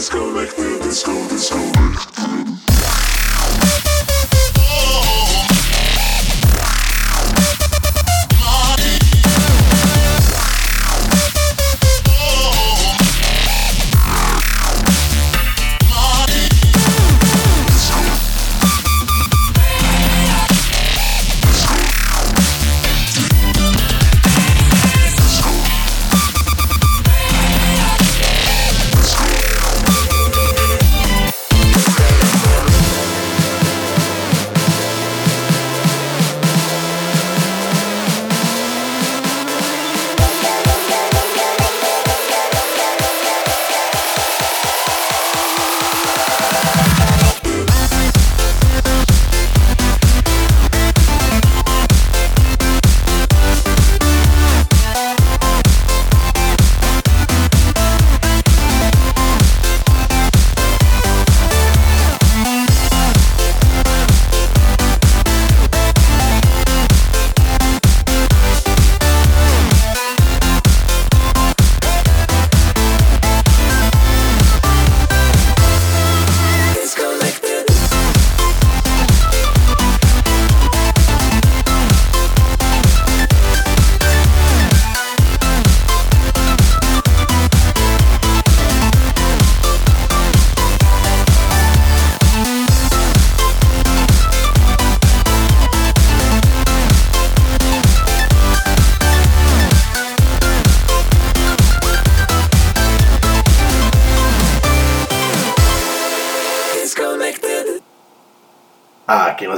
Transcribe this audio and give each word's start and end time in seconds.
disco, 0.00 0.30
like 0.30 0.56
the 0.56 0.78
disco, 0.82 1.12
disco. 1.28 2.09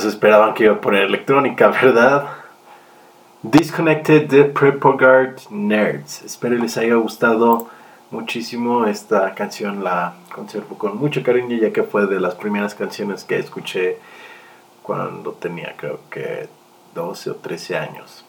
Esperaban 0.05 0.55
que 0.55 0.65
iba 0.65 0.75
a 0.75 0.81
poner 0.81 1.05
electrónica, 1.05 1.69
¿verdad? 1.82 2.26
Disconnected 3.43 4.29
de 4.29 4.44
Prepogard 4.44 5.41
Nerds. 5.50 6.23
Espero 6.23 6.56
les 6.56 6.76
haya 6.76 6.94
gustado 6.94 7.69
muchísimo. 8.11 8.87
Esta 8.87 9.35
canción 9.35 9.82
la 9.82 10.15
conservo 10.32 10.79
con 10.79 10.97
mucho 10.97 11.23
cariño 11.23 11.56
ya 11.56 11.73
que 11.73 11.82
fue 11.82 12.06
de 12.06 12.21
las 12.21 12.35
primeras 12.37 12.75
canciones 12.75 13.25
que 13.25 13.38
escuché 13.38 13.99
cuando 14.82 15.32
tenía 15.32 15.75
creo 15.76 16.00
que 16.11 16.49
12 16.94 17.31
o 17.31 17.35
13 17.37 17.76
años. 17.76 18.25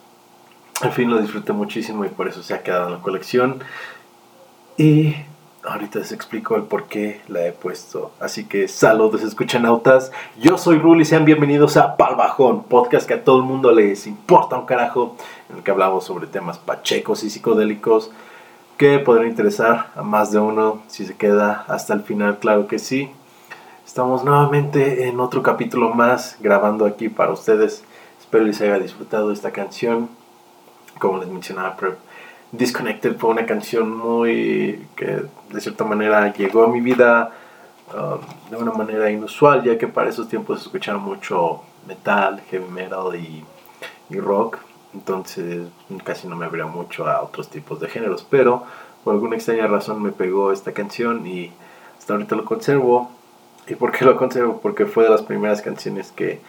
En 0.82 0.92
fin, 0.92 1.08
lo 1.08 1.20
disfruté 1.20 1.52
muchísimo 1.52 2.04
y 2.04 2.08
por 2.08 2.26
eso 2.26 2.42
se 2.42 2.54
ha 2.54 2.62
quedado 2.62 2.86
en 2.86 2.94
la 2.94 3.00
colección. 3.00 3.62
Y 4.76 5.14
Ahorita 5.66 5.98
les 5.98 6.12
explico 6.12 6.56
el 6.56 6.64
por 6.64 6.84
qué 6.84 7.22
la 7.26 7.46
he 7.46 7.52
puesto. 7.52 8.10
Así 8.20 8.44
que 8.44 8.68
saludos, 8.68 9.22
escuchanautas. 9.22 10.12
Yo 10.38 10.58
soy 10.58 10.78
Rul 10.78 11.00
y 11.00 11.06
sean 11.06 11.24
bienvenidos 11.24 11.78
a 11.78 11.96
Palbajón, 11.96 12.64
podcast 12.64 13.08
que 13.08 13.14
a 13.14 13.24
todo 13.24 13.38
el 13.38 13.44
mundo 13.44 13.72
les 13.72 14.06
importa 14.06 14.58
un 14.58 14.66
carajo, 14.66 15.16
en 15.48 15.56
el 15.56 15.62
que 15.62 15.70
hablamos 15.70 16.04
sobre 16.04 16.26
temas 16.26 16.58
pachecos 16.58 17.24
y 17.24 17.30
psicodélicos 17.30 18.10
que 18.76 18.98
podrán 18.98 19.28
interesar 19.28 19.90
a 19.96 20.02
más 20.02 20.32
de 20.32 20.38
uno 20.38 20.82
si 20.86 21.06
se 21.06 21.16
queda 21.16 21.64
hasta 21.66 21.94
el 21.94 22.02
final, 22.02 22.38
claro 22.40 22.66
que 22.66 22.78
sí. 22.78 23.10
Estamos 23.86 24.22
nuevamente 24.22 25.08
en 25.08 25.18
otro 25.18 25.42
capítulo 25.42 25.94
más 25.94 26.36
grabando 26.40 26.84
aquí 26.84 27.08
para 27.08 27.32
ustedes. 27.32 27.84
Espero 28.20 28.44
les 28.44 28.60
haya 28.60 28.78
disfrutado 28.78 29.32
esta 29.32 29.50
canción. 29.50 30.10
Como 30.98 31.18
les 31.18 31.28
mencionaba, 31.28 31.76
Disconnected 32.56 33.16
fue 33.16 33.30
una 33.30 33.46
canción 33.46 33.96
muy 33.96 34.86
que 34.96 35.22
de 35.50 35.60
cierta 35.60 35.84
manera 35.84 36.32
llegó 36.32 36.64
a 36.64 36.68
mi 36.68 36.80
vida 36.80 37.32
um, 37.92 38.50
de 38.50 38.56
una 38.56 38.72
manera 38.72 39.10
inusual, 39.10 39.62
ya 39.62 39.76
que 39.76 39.88
para 39.88 40.10
esos 40.10 40.28
tiempos 40.28 40.62
escuchaba 40.62 40.98
mucho 40.98 41.62
metal, 41.86 42.40
heavy 42.50 42.68
metal 42.70 43.14
y, 43.16 43.44
y 44.10 44.20
rock. 44.20 44.58
Entonces 44.92 45.66
casi 46.04 46.28
no 46.28 46.36
me 46.36 46.46
abría 46.46 46.66
mucho 46.66 47.06
a 47.06 47.22
otros 47.22 47.48
tipos 47.48 47.80
de 47.80 47.88
géneros. 47.88 48.26
Pero 48.28 48.64
por 49.02 49.14
alguna 49.14 49.36
extraña 49.36 49.66
razón 49.66 50.02
me 50.02 50.12
pegó 50.12 50.52
esta 50.52 50.72
canción 50.72 51.26
y 51.26 51.52
hasta 51.98 52.12
ahorita 52.12 52.36
lo 52.36 52.44
conservo 52.44 53.10
¿Y 53.66 53.76
por 53.76 53.92
qué 53.92 54.04
lo 54.04 54.16
conservo? 54.16 54.60
Porque 54.60 54.84
fue 54.84 55.04
de 55.04 55.10
las 55.10 55.22
primeras 55.22 55.62
canciones 55.62 56.12
que 56.12 56.40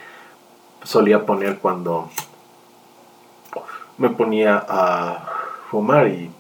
solía 0.83 1.25
poner 1.25 1.59
cuando 1.59 2.09
me 3.97 4.09
ponía 4.09 4.63
a 4.67 5.34
fumar 5.75 6.07
y 6.07 6.31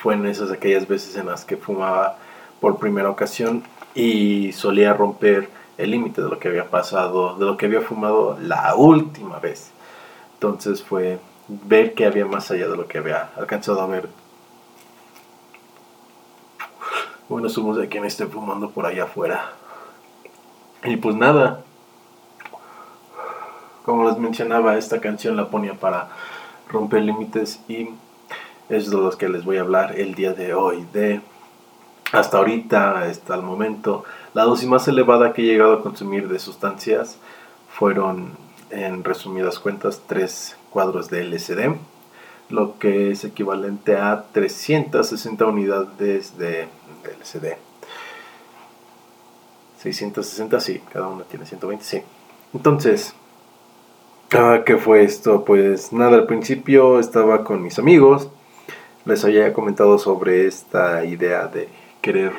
fue 0.00 0.14
en 0.14 0.24
esas 0.24 0.50
aquellas 0.50 0.88
veces 0.88 1.14
en 1.16 1.26
las 1.26 1.44
que 1.44 1.58
fumaba 1.58 2.16
por 2.58 2.78
primera 2.78 3.10
ocasión 3.10 3.62
y 3.94 4.50
solía 4.52 4.94
romper 4.94 5.50
el 5.76 5.90
límite 5.90 6.22
de 6.22 6.30
lo 6.30 6.38
que 6.38 6.48
había 6.48 6.70
pasado, 6.70 7.36
de 7.36 7.44
lo 7.44 7.58
que 7.58 7.66
había 7.66 7.82
fumado 7.82 8.38
la 8.40 8.74
última 8.74 9.38
vez. 9.40 9.72
Entonces 10.32 10.82
fue 10.82 11.18
ver 11.48 11.92
que 11.92 12.06
había 12.06 12.24
más 12.24 12.50
allá 12.50 12.66
de 12.66 12.78
lo 12.78 12.88
que 12.88 12.96
había 12.96 13.28
alcanzado 13.36 13.82
a 13.82 13.86
ver. 13.88 14.08
Bueno, 17.28 17.50
somos 17.50 17.76
de 17.76 17.90
quien 17.90 18.06
esté 18.06 18.24
fumando 18.24 18.70
por 18.70 18.86
allá 18.86 19.04
afuera. 19.04 19.52
Y 20.82 20.96
pues 20.96 21.14
nada, 21.14 21.60
como 23.84 24.08
les 24.08 24.16
mencionaba, 24.16 24.78
esta 24.78 24.98
canción 24.98 25.36
la 25.36 25.50
ponía 25.50 25.74
para 25.74 26.08
romper 26.70 27.02
límites 27.02 27.60
y 27.68 27.90
es 28.68 28.90
de 28.90 28.96
los 28.96 29.16
que 29.16 29.28
les 29.28 29.44
voy 29.44 29.58
a 29.58 29.62
hablar 29.62 29.98
el 29.98 30.14
día 30.14 30.32
de 30.32 30.54
hoy. 30.54 30.86
De 30.92 31.20
hasta 32.12 32.38
ahorita, 32.38 33.00
hasta 33.00 33.34
el 33.34 33.42
momento, 33.42 34.04
la 34.32 34.44
dosis 34.44 34.68
más 34.68 34.86
elevada 34.88 35.32
que 35.32 35.42
he 35.42 35.46
llegado 35.46 35.74
a 35.74 35.82
consumir 35.82 36.28
de 36.28 36.38
sustancias 36.38 37.18
fueron, 37.68 38.30
en 38.70 39.04
resumidas 39.04 39.58
cuentas, 39.58 40.02
tres 40.06 40.56
cuadros 40.70 41.10
de 41.10 41.24
LSD, 41.24 41.76
lo 42.48 42.78
que 42.78 43.10
es 43.10 43.24
equivalente 43.24 43.96
a 43.96 44.24
360 44.32 45.46
unidades 45.46 46.38
de, 46.38 46.68
de 47.02 47.16
LSD. 47.20 47.56
660, 49.82 50.60
sí, 50.60 50.80
cada 50.92 51.08
uno 51.08 51.24
tiene 51.24 51.44
120, 51.44 51.84
sí. 51.84 52.02
Entonces, 52.54 53.14
ah, 54.32 54.60
¿qué 54.64 54.76
fue 54.76 55.02
esto? 55.02 55.44
Pues 55.44 55.92
nada, 55.92 56.16
al 56.16 56.26
principio 56.26 56.98
estaba 56.98 57.44
con 57.44 57.62
mis 57.62 57.78
amigos, 57.78 58.30
les 59.06 59.24
había 59.24 59.52
comentado 59.52 59.98
sobre 59.98 60.46
esta 60.46 61.04
idea 61.04 61.46
de 61.46 61.68
querer 62.02 62.32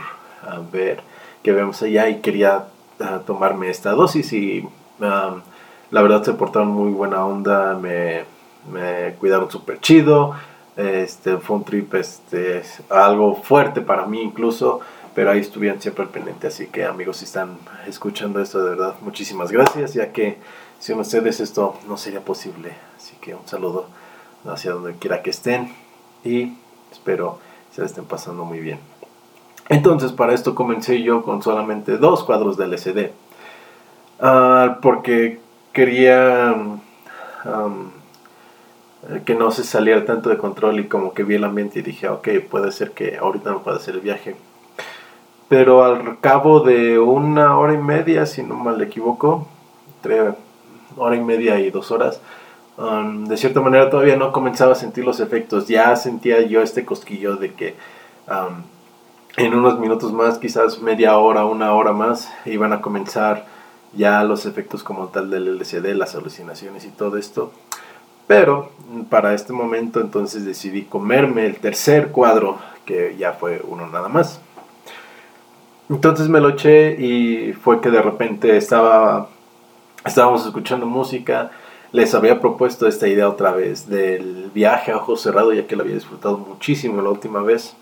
ah, 0.44 0.62
ver 0.72 1.02
que 1.42 1.54
vemos 1.54 1.82
allá 1.82 2.10
y 2.10 2.20
quería 2.20 2.68
ah, 3.00 3.22
tomarme 3.26 3.70
esta 3.70 3.92
dosis 3.92 4.34
y 4.34 4.68
la 5.00 6.02
verdad 6.02 6.24
se 6.24 6.34
portaron 6.34 6.70
muy 6.70 6.92
buena 6.92 7.26
onda, 7.26 7.76
me, 7.76 8.26
me 8.72 9.14
cuidaron 9.20 9.50
súper 9.50 9.80
chido, 9.80 10.36
este, 10.76 11.38
fue 11.38 11.56
un 11.56 11.64
trip 11.64 11.94
este, 11.96 12.64
algo 12.90 13.36
fuerte 13.36 13.82
para 13.82 14.06
mí 14.06 14.22
incluso, 14.22 14.82
pero 15.16 15.32
ahí 15.32 15.40
estuvieron 15.40 15.82
siempre 15.82 16.04
al 16.04 16.10
pendiente. 16.10 16.48
Así 16.48 16.68
que 16.68 16.86
amigos, 16.86 17.18
si 17.18 17.26
están 17.26 17.58
escuchando 17.88 18.42
esto, 18.42 18.64
de 18.64 18.72
verdad, 18.72 18.96
muchísimas 19.02 19.52
gracias, 19.52 19.94
ya 19.94 20.12
que 20.12 20.38
sin 20.80 21.00
ustedes 21.00 21.40
esto 21.40 21.76
no 21.88 21.98
sería 21.98 22.22
posible. 22.22 22.74
Así 22.96 23.16
que 23.22 23.34
un 23.34 23.48
saludo 23.48 23.88
hacia 24.46 24.72
donde 24.72 24.94
quiera 24.94 25.22
que 25.24 25.32
estén 25.32 25.74
y 26.24 26.54
espero 26.92 27.40
se 27.72 27.84
estén 27.86 28.06
pasando 28.06 28.46
muy 28.46 28.60
bien. 28.60 28.80
Entonces, 29.70 30.12
para 30.12 30.34
esto 30.34 30.56
comencé 30.56 31.04
yo 31.04 31.24
con 31.24 31.44
solamente 31.44 31.98
dos 31.98 32.24
cuadros 32.24 32.58
de 32.58 32.66
LCD, 32.66 33.12
ah, 34.22 34.80
porque 34.82 35.40
quería 35.74 36.56
que 39.26 39.36
no 39.36 39.52
se 39.52 39.64
saliera 39.64 40.04
tanto 40.06 40.30
de 40.30 40.38
control 40.38 40.80
y 40.80 40.88
como 40.88 41.14
que 41.14 41.24
vi 41.24 41.36
el 41.36 41.44
ambiente 41.44 41.80
y 41.80 41.82
dije, 41.82 42.10
ok, 42.10 42.28
puede 42.50 42.72
ser 42.72 42.92
que 42.92 43.18
ahorita 43.18 43.52
no 43.52 43.64
pueda 43.64 43.78
hacer 43.78 43.96
el 43.96 44.02
viaje 44.02 44.36
pero 45.48 45.86
al 45.86 46.20
cabo 46.20 46.60
de 46.60 47.00
una 47.00 47.58
hora 47.58 47.74
y 47.74 47.78
media, 47.78 48.26
si 48.26 48.44
no 48.44 48.56
mal 48.56 48.82
equivoco, 48.82 49.48
entre 49.96 50.34
hora 50.98 51.16
y 51.16 51.22
media 51.22 51.60
y 51.60 51.72
dos 51.72 51.92
horas, 51.92 52.22
um, 52.78 53.26
de 53.26 53.38
cierta 53.38 53.62
manera 53.62 53.90
todavía 53.90 54.16
no 54.16 54.32
comenzaba 54.32 54.72
a 54.72 54.76
sentir 54.76 55.06
los 55.06 55.20
efectos. 55.20 55.68
Ya 55.68 55.96
sentía 55.96 56.42
yo 56.42 56.62
este 56.62 56.86
cosquillo 56.86 57.36
de 57.36 57.54
que 57.54 57.76
um, 58.28 58.64
en 59.38 59.54
unos 59.54 59.80
minutos 59.80 60.14
más, 60.14 60.40
quizás 60.40 60.82
media 60.82 61.18
hora, 61.18 61.46
una 61.46 61.74
hora 61.74 61.94
más, 61.94 62.32
iban 62.46 62.74
a 62.74 62.82
comenzar 62.82 63.46
ya 63.94 64.24
los 64.24 64.46
efectos 64.46 64.84
como 64.84 65.08
tal 65.08 65.30
del 65.30 65.48
LCD, 65.48 65.96
las 65.96 66.16
alucinaciones 66.16 66.86
y 66.86 66.90
todo 66.90 67.18
esto. 67.18 67.52
Pero 68.26 68.72
para 69.10 69.34
este 69.34 69.54
momento 69.54 70.02
entonces 70.02 70.44
decidí 70.44 70.84
comerme 70.84 71.46
el 71.46 71.58
tercer 71.58 72.10
cuadro, 72.10 72.58
que 72.86 73.16
ya 73.18 73.34
fue 73.34 73.62
uno 73.66 73.88
nada 73.88 74.10
más. 74.10 74.42
Entonces 75.90 76.28
me 76.28 76.42
lo 76.42 76.50
eché 76.50 77.00
y 77.00 77.54
fue 77.54 77.80
que 77.80 77.90
de 77.90 78.02
repente 78.02 78.58
estaba, 78.58 79.30
estábamos 80.04 80.46
escuchando 80.46 80.86
música. 80.86 81.52
Les 81.92 82.14
había 82.14 82.40
propuesto 82.40 82.88
esta 82.88 83.08
idea 83.08 83.30
otra 83.30 83.52
vez 83.52 83.88
del 83.88 84.52
viaje 84.54 84.92
a 84.92 84.98
ojos 84.98 85.22
cerrados, 85.22 85.56
ya 85.56 85.68
que 85.68 85.76
lo 85.76 85.84
había 85.84 85.96
disfrutado 85.96 86.38
muchísimo 86.38 87.02
la 87.02 87.10
última 87.10 87.42
vez. 87.42 87.76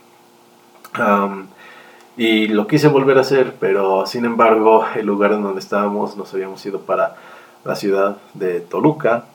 y 2.17 2.47
lo 2.47 2.67
quise 2.67 2.87
volver 2.87 3.17
a 3.17 3.21
hacer, 3.21 3.55
pero 3.59 4.05
sin 4.05 4.25
embargo, 4.25 4.85
el 4.95 5.05
lugar 5.05 5.33
en 5.33 5.43
donde 5.43 5.59
estábamos 5.59 6.15
nos 6.15 6.33
habíamos 6.33 6.65
ido 6.65 6.79
para 6.81 7.15
la 7.65 7.75
ciudad 7.75 8.17
de 8.33 8.61
Toluca, 8.61 9.25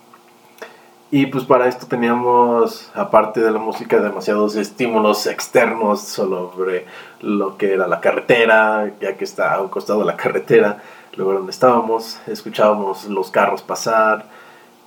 y 1.12 1.26
pues 1.26 1.42
para 1.42 1.66
esto 1.66 1.86
teníamos, 1.86 2.88
aparte 2.94 3.40
de 3.40 3.50
la 3.50 3.58
música, 3.58 3.98
demasiados 3.98 4.54
estímulos 4.54 5.26
externos 5.26 6.02
sobre 6.02 6.86
lo 7.20 7.56
que 7.58 7.72
era 7.74 7.88
la 7.88 8.00
carretera, 8.00 8.92
ya 9.00 9.16
que 9.16 9.24
está 9.24 9.54
a 9.54 9.60
un 9.60 9.68
costado 9.68 9.98
de 10.00 10.04
la 10.04 10.16
carretera, 10.16 10.80
luego 11.16 11.32
donde 11.32 11.50
estábamos, 11.50 12.20
escuchábamos 12.28 13.06
los 13.06 13.32
carros 13.32 13.60
pasar 13.62 14.26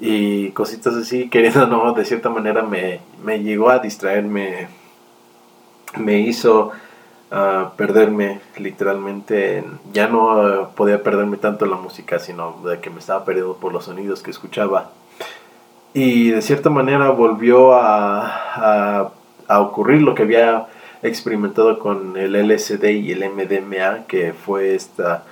y 0.05 0.51
cositas 0.51 0.97
así, 0.97 1.29
queriendo 1.29 1.65
no, 1.67 1.93
de 1.93 2.03
cierta 2.03 2.29
manera 2.29 2.61
me, 2.61 2.99
me 3.23 3.41
llegó 3.41 3.69
a 3.69 3.79
distraerme, 3.79 4.67
me 5.97 6.19
hizo 6.19 6.71
uh, 7.31 7.73
perderme 7.77 8.41
literalmente, 8.57 9.63
ya 9.93 10.09
no 10.09 10.71
podía 10.75 11.01
perderme 11.01 11.37
tanto 11.37 11.65
la 11.65 11.77
música, 11.77 12.19
sino 12.19 12.59
de 12.65 12.81
que 12.81 12.89
me 12.89 12.99
estaba 12.99 13.23
perdiendo 13.23 13.55
por 13.55 13.71
los 13.71 13.85
sonidos 13.85 14.21
que 14.21 14.31
escuchaba. 14.31 14.89
Y 15.93 16.31
de 16.31 16.41
cierta 16.41 16.69
manera 16.69 17.09
volvió 17.11 17.73
a, 17.73 19.11
a, 19.47 19.59
ocurrir 19.61 20.01
lo 20.01 20.15
que 20.15 20.23
había 20.23 20.67
experimentado 21.01 21.79
con 21.79 22.17
el 22.17 22.33
LSD 22.33 22.83
y 22.89 23.11
el 23.13 23.29
MDMA, 23.29 24.05
que 24.07 24.33
fue 24.33 24.75
esta 24.75 25.23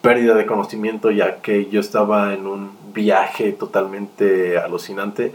pérdida 0.00 0.34
de 0.34 0.46
conocimiento, 0.46 1.10
ya 1.10 1.40
que 1.40 1.66
yo 1.66 1.80
estaba 1.80 2.34
en 2.34 2.46
un 2.46 2.70
viaje 2.92 3.52
totalmente 3.52 4.58
alucinante. 4.58 5.32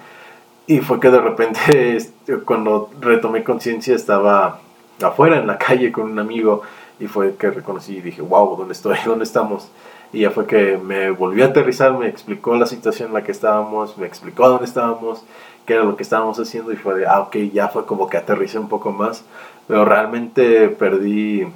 Y 0.68 0.80
fue 0.80 1.00
que 1.00 1.10
de 1.10 1.20
repente, 1.20 1.96
este, 1.96 2.40
cuando 2.40 2.90
retomé 3.00 3.44
conciencia, 3.44 3.96
estaba 3.96 4.60
afuera 5.02 5.38
en 5.38 5.48
la 5.48 5.58
calle 5.58 5.92
con 5.92 6.12
un 6.12 6.20
amigo 6.20 6.62
y 7.00 7.08
fue 7.08 7.36
que 7.36 7.50
reconocí 7.52 7.98
y 7.98 8.02
dije, 8.02 8.22
wow, 8.22 8.56
¿dónde 8.58 8.74
estoy? 8.74 8.98
¿Dónde 9.06 9.24
estamos? 9.24 9.70
Y 10.12 10.22
ya 10.22 10.32
fue 10.32 10.46
que 10.46 10.78
me 10.78 11.10
volvió 11.10 11.44
a 11.44 11.48
aterrizar, 11.48 11.98
me 11.98 12.08
explicó 12.08 12.56
la 12.56 12.68
situación 12.68 13.10
en 13.10 13.14
la 13.16 13.24
que 13.24 13.32
estábamos, 13.32 13.98
me 13.98 14.06
explicó 14.06 14.48
dónde 14.48 14.66
estábamos, 14.66 15.24
qué 15.66 15.74
era 15.74 15.84
lo 15.84 15.96
que 15.96 16.04
estábamos 16.04 16.40
haciendo 16.40 16.72
y 16.72 16.76
fue 16.76 16.94
de, 16.96 17.08
ah, 17.08 17.22
ok, 17.22 17.36
ya 17.52 17.70
fue 17.70 17.86
como 17.86 18.08
que 18.08 18.18
aterricé 18.18 18.60
un 18.60 18.70
poco 18.70 18.92
más, 18.92 19.26
pero 19.68 19.86
realmente 19.86 20.70
perdí, 20.70 21.48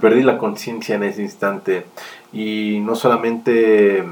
perdí 0.00 0.22
la 0.22 0.38
conciencia 0.38 0.94
en 0.94 1.02
ese 1.04 1.22
instante. 1.22 1.86
Y 2.32 2.80
no 2.80 2.94
solamente 2.94 4.04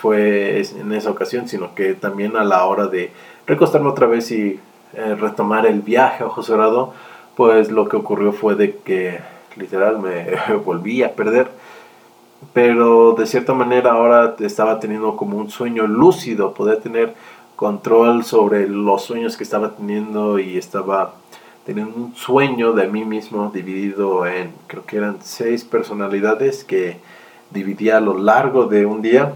fue 0.00 0.60
en 0.60 0.92
esa 0.92 1.10
ocasión, 1.10 1.48
sino 1.48 1.74
que 1.74 1.94
también 1.94 2.36
a 2.36 2.44
la 2.44 2.64
hora 2.64 2.86
de 2.86 3.10
recostarme 3.46 3.88
otra 3.88 4.06
vez 4.06 4.30
y 4.30 4.60
eh, 4.94 5.14
retomar 5.14 5.66
el 5.66 5.80
viaje 5.80 6.22
a 6.22 6.26
Ojo 6.26 6.42
Cerrado, 6.42 6.92
pues 7.36 7.70
lo 7.70 7.88
que 7.88 7.96
ocurrió 7.96 8.32
fue 8.32 8.54
de 8.54 8.76
que 8.76 9.20
literal 9.56 9.98
me 9.98 10.26
volví 10.64 11.02
a 11.02 11.14
perder. 11.14 11.48
Pero 12.52 13.12
de 13.12 13.26
cierta 13.26 13.52
manera 13.52 13.92
ahora 13.92 14.36
estaba 14.38 14.78
teniendo 14.78 15.16
como 15.16 15.38
un 15.38 15.50
sueño 15.50 15.86
lúcido, 15.86 16.54
podía 16.54 16.80
tener 16.80 17.14
control 17.56 18.24
sobre 18.24 18.68
los 18.68 19.02
sueños 19.02 19.36
que 19.36 19.42
estaba 19.42 19.74
teniendo 19.74 20.38
y 20.38 20.56
estaba 20.56 21.14
teniendo 21.68 21.96
un 21.96 22.14
sueño 22.14 22.72
de 22.72 22.88
mí 22.88 23.04
mismo 23.04 23.50
dividido 23.52 24.26
en, 24.26 24.54
creo 24.68 24.86
que 24.86 24.96
eran 24.96 25.18
seis 25.20 25.64
personalidades 25.64 26.64
que 26.64 26.96
dividía 27.50 27.98
a 27.98 28.00
lo 28.00 28.16
largo 28.16 28.64
de 28.64 28.86
un 28.86 29.02
día. 29.02 29.34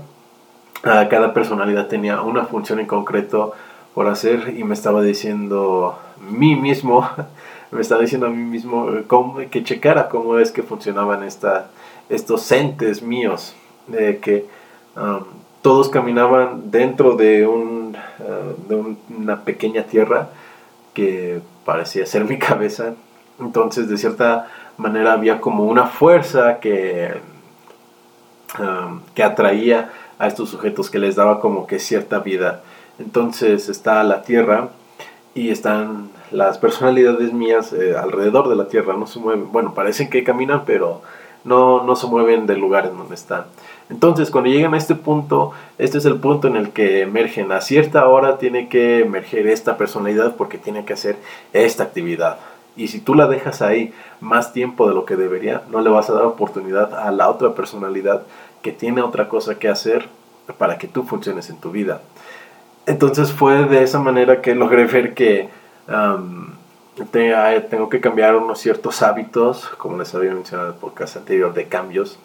cada 0.83 1.35
personalidad 1.35 1.89
tenía 1.89 2.23
una 2.23 2.47
función 2.47 2.81
en 2.81 2.87
concreto 2.87 3.53
por 3.93 4.07
hacer 4.07 4.55
y 4.57 4.65
me 4.65 4.73
estaba 4.73 5.03
diciendo 5.03 5.99
mí 6.27 6.57
mismo, 6.57 7.07
me 7.71 7.83
estaba 7.83 8.01
diciendo 8.01 8.29
a 8.29 8.31
mí 8.31 8.43
mismo 8.43 8.87
cómo, 9.09 9.37
que 9.51 9.63
checara 9.63 10.09
cómo 10.09 10.39
es 10.39 10.53
que 10.53 10.63
funcionaban 10.63 11.25
esta, 11.25 11.69
estos 12.09 12.51
entes 12.51 13.03
míos, 13.03 13.55
de 13.89 14.21
que 14.21 14.47
todos 15.61 15.91
caminaban 15.91 16.71
dentro 16.71 17.15
de, 17.15 17.47
un, 17.47 17.95
uh, 18.21 18.69
de 18.69 18.97
una 19.11 19.45
pequeña 19.45 19.83
tierra 19.83 20.31
que 20.95 21.43
parecía 21.65 22.07
ser 22.07 22.25
mi 22.25 22.39
cabeza. 22.41 22.95
Entonces, 23.41 23.89
de 23.89 23.97
cierta 23.97 24.49
manera, 24.77 25.13
había 25.13 25.41
como 25.41 25.65
una 25.65 25.87
fuerza 25.87 26.61
que, 26.61 27.15
um, 28.59 29.01
que 29.15 29.23
atraía 29.23 29.91
a 30.19 30.27
estos 30.27 30.51
sujetos, 30.51 30.91
que 30.91 30.99
les 30.99 31.17
daba 31.17 31.41
como 31.41 31.67
que 31.67 31.79
cierta 31.79 32.21
vida. 32.21 32.63
Entonces 32.99 33.69
está 33.69 34.03
la 34.05 34.23
tierra 34.23 34.69
y 35.35 35.51
están 35.51 36.11
las 36.31 36.59
personalidades 36.59 37.33
mías 37.33 37.73
eh, 37.73 37.97
alrededor 37.97 38.49
de 38.49 38.57
la 38.57 38.69
tierra, 38.69 38.95
no 38.97 39.07
se 39.07 39.19
mueven. 39.19 39.51
Bueno, 39.51 39.75
parecen 39.75 40.11
que 40.11 40.25
caminan, 40.25 40.65
pero 40.65 41.03
no, 41.45 41.83
no 41.85 41.97
se 41.97 42.07
mueven 42.07 42.47
del 42.47 42.61
lugar 42.61 42.87
en 42.87 42.97
donde 42.97 43.15
están. 43.15 43.45
Entonces, 43.91 44.31
cuando 44.31 44.51
llegan 44.51 44.75
a 44.75 44.79
este 44.79 44.95
punto, 44.95 45.53
este 45.79 45.99
es 45.99 46.05
el 46.05 46.17
punto 46.17 46.49
en 46.49 46.57
el 46.57 46.71
que 46.71 47.03
emergen. 47.03 47.53
A 47.53 47.61
cierta 47.61 48.07
hora 48.09 48.39
tiene 48.39 48.69
que 48.69 49.01
emerger 49.01 49.47
esta 49.47 49.77
personalidad 49.77 50.37
porque 50.37 50.59
tiene 50.59 50.85
que 50.85 50.95
hacer 50.95 51.17
esta 51.53 51.85
actividad. 51.85 52.39
Y 52.75 52.89
si 52.89 53.01
tú 53.01 53.15
la 53.15 53.27
dejas 53.27 53.61
ahí 53.61 53.93
más 54.21 54.53
tiempo 54.53 54.89
de 54.89 54.95
lo 54.95 55.05
que 55.05 55.17
debería, 55.17 55.63
no 55.71 55.83
le 55.83 55.91
vas 55.91 56.09
a 56.09 56.15
dar 56.15 56.25
oportunidad 56.25 56.95
a 56.95 57.11
la 57.11 57.29
otra 57.29 57.55
personalidad 57.55 58.23
que 58.63 58.73
tiene 58.73 59.03
otra 59.03 59.29
cosa 59.29 59.59
que 59.59 59.69
hacer 59.69 60.09
para 60.57 60.79
que 60.79 60.89
tú 60.89 61.03
funciones 61.03 61.51
en 61.51 61.59
tu 61.59 61.71
vida. 61.71 62.01
Entonces 62.87 63.31
fue 63.33 63.65
de 63.67 63.83
esa 63.83 63.99
manera 63.99 64.41
que 64.41 64.55
logré 64.55 64.87
ver 64.87 65.15
que 65.15 65.51
tengo 67.71 67.89
que 67.89 68.01
cambiar 68.01 68.37
unos 68.37 68.59
ciertos 68.59 69.03
hábitos, 69.03 69.69
como 69.79 69.99
les 69.99 70.15
había 70.15 70.35
mencionado 70.35 70.71
en 70.71 70.75
el 70.75 70.81
podcast 70.81 71.17
anterior, 71.17 71.55
de 71.55 71.67
cambios. 71.67 72.19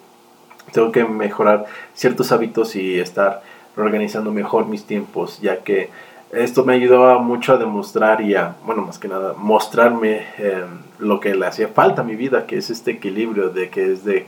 Tengo 0.72 0.92
que 0.92 1.04
mejorar 1.04 1.66
ciertos 1.94 2.32
hábitos 2.32 2.76
y 2.76 3.00
estar 3.00 3.42
organizando 3.76 4.30
mejor 4.32 4.66
mis 4.66 4.84
tiempos, 4.84 5.40
ya 5.40 5.58
que 5.58 5.90
esto 6.32 6.64
me 6.64 6.74
ayudaba 6.74 7.18
mucho 7.18 7.54
a 7.54 7.56
demostrar 7.56 8.20
y 8.20 8.34
a, 8.34 8.56
bueno, 8.66 8.82
más 8.82 8.98
que 8.98 9.08
nada, 9.08 9.34
mostrarme 9.34 10.26
em, 10.36 10.82
lo 10.98 11.20
que 11.20 11.34
le 11.34 11.46
hacía 11.46 11.68
falta 11.68 12.02
a 12.02 12.04
mi 12.04 12.16
vida, 12.16 12.46
que 12.46 12.58
es 12.58 12.68
este 12.68 12.90
equilibrio, 12.90 13.48
de 13.48 13.70
que 13.70 13.92
es 13.92 14.04
de 14.04 14.26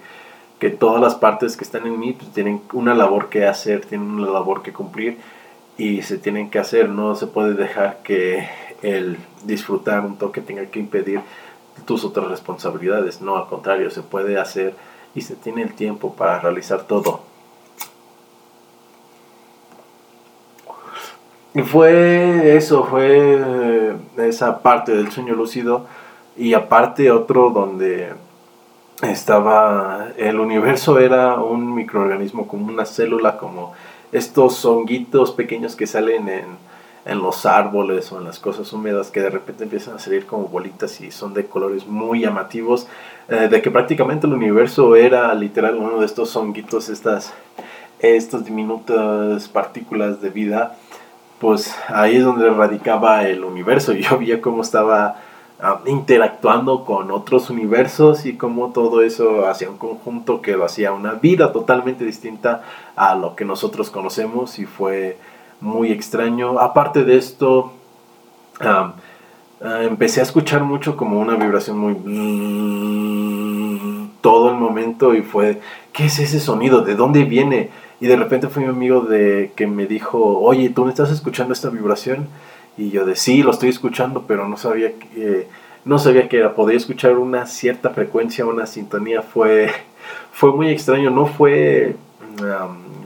que 0.59 0.71
todas 0.71 1.01
las 1.01 1.15
partes 1.15 1.57
que 1.57 1.65
están 1.65 1.87
en 1.87 1.99
mí 1.99 2.13
pues, 2.13 2.33
tienen 2.33 2.63
una 2.73 2.95
labor 2.95 3.29
que 3.29 3.47
hacer, 3.47 3.85
tienen 3.85 4.09
una 4.11 4.31
labor 4.31 4.63
que 4.63 4.73
cumplir 4.73 5.19
y 5.77 6.03
se 6.03 6.19
tienen 6.19 6.51
que 6.51 6.59
hacer, 6.59 6.89
no 6.89 7.15
se 7.15 7.27
puede 7.27 7.55
dejar 7.55 7.99
que 8.03 8.49
el 8.83 9.19
disfrutar 9.45 10.05
un 10.05 10.17
toque 10.17 10.41
tenga 10.41 10.67
que 10.67 10.79
impedir 10.79 11.21
tus 11.85 12.05
otras 12.05 12.29
responsabilidades. 12.29 13.21
No, 13.21 13.37
al 13.37 13.47
contrario, 13.47 13.91
se 13.91 14.03
puede 14.03 14.39
hacer 14.39 14.75
y 15.15 15.23
se 15.23 15.37
tiene 15.37 15.63
el 15.63 15.75
tiempo 15.75 16.15
para 16.15 16.41
realizar 16.41 16.85
todo. 16.85 17.23
Y 21.53 21.63
fue 21.63 22.57
eso, 22.57 22.85
fue 22.85 23.97
esa 24.19 24.63
parte 24.63 24.93
del 24.93 25.11
sueño 25.11 25.35
lúcido 25.35 25.87
y 26.37 26.55
aparte 26.55 27.11
otro 27.11 27.51
donde 27.51 28.13
estaba, 29.03 30.09
el 30.17 30.39
universo 30.39 31.01
era 31.01 31.41
un 31.41 31.75
microorganismo 31.75 32.47
como 32.47 32.69
una 32.69 32.85
célula, 32.85 33.37
como 33.37 33.73
estos 34.13 34.65
honguitos 34.65 35.33
pequeños 35.33 35.75
que 35.75 35.89
salen 35.89 36.29
en, 36.29 36.70
en 37.11 37.19
los 37.19 37.45
árboles 37.45 38.13
o 38.13 38.19
en 38.19 38.25
las 38.25 38.39
cosas 38.39 38.73
húmedas 38.73 39.11
que 39.11 39.21
de 39.21 39.31
repente 39.31 39.65
empiezan 39.65 39.97
a 39.97 39.99
salir 39.99 40.27
como 40.27 40.45
bolitas 40.45 41.01
y 41.01 41.11
son 41.11 41.35
de 41.35 41.45
colores 41.45 41.85
muy 41.85 42.21
llamativos, 42.21 42.87
eh, 43.29 43.49
de 43.51 43.61
que 43.61 43.69
prácticamente 43.73 44.29
el 44.29 44.33
universo 44.33 44.95
era 44.95 45.35
literal 45.35 45.77
uno 45.77 45.99
de 45.99 46.07
estos 46.07 46.37
honguitos, 46.37 46.89
estas, 46.89 47.33
estas 47.99 48.45
diminutas 48.45 49.49
partículas 49.49 50.23
de 50.23 50.31
vida, 50.31 50.77
pues 51.41 51.75
ahí 51.89 52.15
es 52.15 52.25
donde 52.25 52.49
radicaba 52.49 53.27
el 53.27 53.43
universo. 53.43 53.93
Yo 53.95 54.17
veía 54.17 54.41
cómo 54.41 54.63
estaba 54.63 55.17
ah, 55.59 55.81
interactuando 55.87 56.85
con 56.85 57.11
otros 57.11 57.51
universos 57.51 58.25
y 58.25 58.37
cómo 58.37 58.71
todo 58.71 59.03
eso 59.03 59.49
hacía 59.49 59.69
un 59.69 59.79
conjunto 59.79 60.41
que 60.41 60.57
lo 60.57 60.65
hacía 60.65 60.93
una 60.93 61.15
vida 61.15 61.51
totalmente 61.51 62.05
distinta 62.05 62.63
a 62.95 63.17
lo 63.17 63.35
que 63.35 63.45
nosotros 63.45 63.91
conocemos 63.91 64.61
y 64.61 64.67
fue 64.67 65.19
muy 65.61 65.93
extraño. 65.93 66.59
Aparte 66.59 67.05
de 67.05 67.17
esto, 67.17 67.73
ah, 68.61 68.95
empecé 69.83 70.21
a 70.21 70.25
escuchar 70.25 70.63
mucho 70.65 70.97
como 70.97 71.21
una 71.21 71.37
vibración 71.37 71.79
muy... 71.79 71.95
todo 74.21 74.51
el 74.51 74.57
momento 74.57 75.15
y 75.15 75.23
fue, 75.23 75.61
¿qué 75.93 76.07
es 76.07 76.19
ese 76.19 76.41
sonido? 76.41 76.83
¿De 76.83 76.95
dónde 76.95 77.25
viene? 77.25 77.71
Y 78.01 78.07
de 78.07 78.17
repente 78.17 78.49
fue 78.49 78.63
mi 78.63 78.69
amigo 78.69 79.03
de 79.03 79.53
que 79.57 79.67
me 79.67 79.87
dijo, 79.87 80.39
oye, 80.41 80.71
¿tú 80.71 80.85
me 80.85 80.91
estás 80.91 81.11
escuchando 81.11 81.53
esta 81.53 81.69
vibración? 81.69 82.29
Y 82.77 82.91
yo 82.91 83.05
de 83.05 83.15
sí, 83.15 83.43
lo 83.43 83.51
estoy 83.51 83.69
escuchando, 83.69 84.25
pero 84.27 84.49
no 84.49 84.57
sabía 84.57 84.93
que, 84.93 85.49
no 85.85 85.99
sabía 85.99 86.29
que 86.29 86.39
era. 86.39 86.55
Podía 86.55 86.79
escuchar 86.79 87.19
una 87.19 87.47
cierta 87.47 87.91
frecuencia, 87.91 88.47
una 88.47 88.67
sintonía. 88.67 89.21
Fue, 89.23 89.71
fue 90.33 90.53
muy 90.53 90.71
extraño, 90.71 91.11
no 91.11 91.27
fue 91.27 91.97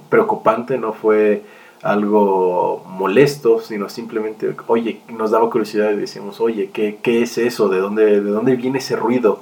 preocupante, 0.09 0.79
no 0.79 0.93
fue 0.93 1.43
algo 1.85 2.83
molesto, 2.89 3.61
sino 3.61 3.91
simplemente, 3.91 4.57
oye, 4.69 5.03
nos 5.11 5.31
daba 5.31 5.51
curiosidad 5.51 5.91
y 5.93 5.97
decíamos, 5.97 6.41
oye, 6.41 6.71
¿qué, 6.73 6.99
qué 7.03 7.23
es 7.23 7.37
eso? 7.37 7.69
¿De 7.69 7.79
dónde, 7.79 8.23
¿De 8.23 8.31
dónde 8.31 8.57
viene 8.57 8.79
ese 8.79 8.97
ruido? 8.97 9.41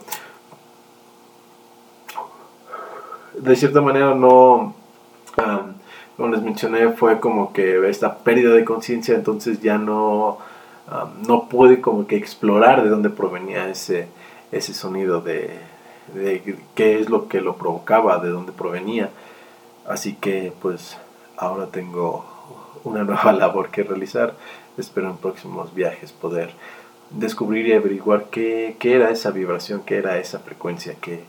De 3.38 3.54
cierta 3.54 3.80
manera 3.80 4.16
no, 4.16 4.74
como 6.16 6.28
les 6.30 6.42
mencioné, 6.42 6.88
fue 6.90 7.20
como 7.20 7.52
que 7.52 7.88
esta 7.88 8.18
pérdida 8.18 8.52
de 8.52 8.64
conciencia, 8.64 9.14
entonces 9.14 9.62
ya 9.62 9.78
no, 9.78 10.38
no 11.24 11.48
pude 11.48 11.80
como 11.80 12.08
que 12.08 12.16
explorar 12.16 12.82
de 12.82 12.90
dónde 12.90 13.08
provenía 13.08 13.68
ese, 13.68 14.08
ese 14.50 14.74
sonido, 14.74 15.20
de, 15.20 15.60
de 16.12 16.58
qué 16.74 16.98
es 16.98 17.08
lo 17.08 17.28
que 17.28 17.40
lo 17.40 17.54
provocaba, 17.54 18.18
de 18.18 18.30
dónde 18.30 18.50
provenía. 18.50 19.10
Así 19.86 20.14
que 20.14 20.52
pues 20.60 20.98
ahora 21.36 21.66
tengo 21.66 22.31
una 22.84 23.04
nueva 23.04 23.32
labor 23.32 23.70
que 23.70 23.82
realizar. 23.82 24.34
Espero 24.78 25.10
en 25.10 25.16
próximos 25.16 25.74
viajes 25.74 26.12
poder 26.12 26.50
descubrir 27.10 27.66
y 27.66 27.74
averiguar 27.74 28.26
qué, 28.30 28.76
qué, 28.78 28.94
era 28.94 29.10
esa 29.10 29.30
vibración, 29.30 29.82
qué 29.84 29.98
era 29.98 30.18
esa 30.18 30.38
frecuencia, 30.38 30.94
que 31.00 31.24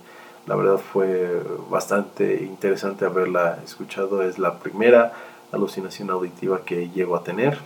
la 0.46 0.56
verdad 0.56 0.78
fue 0.78 1.42
bastante 1.70 2.44
interesante 2.44 3.06
haberla 3.06 3.60
escuchado. 3.64 4.24
Es 4.24 4.40
la 4.40 4.60
primera 4.60 5.14
alucinación 5.52 6.10
auditiva 6.10 6.62
que 6.66 6.90
llego 6.90 7.16
a 7.16 7.24
tener. 7.24 7.60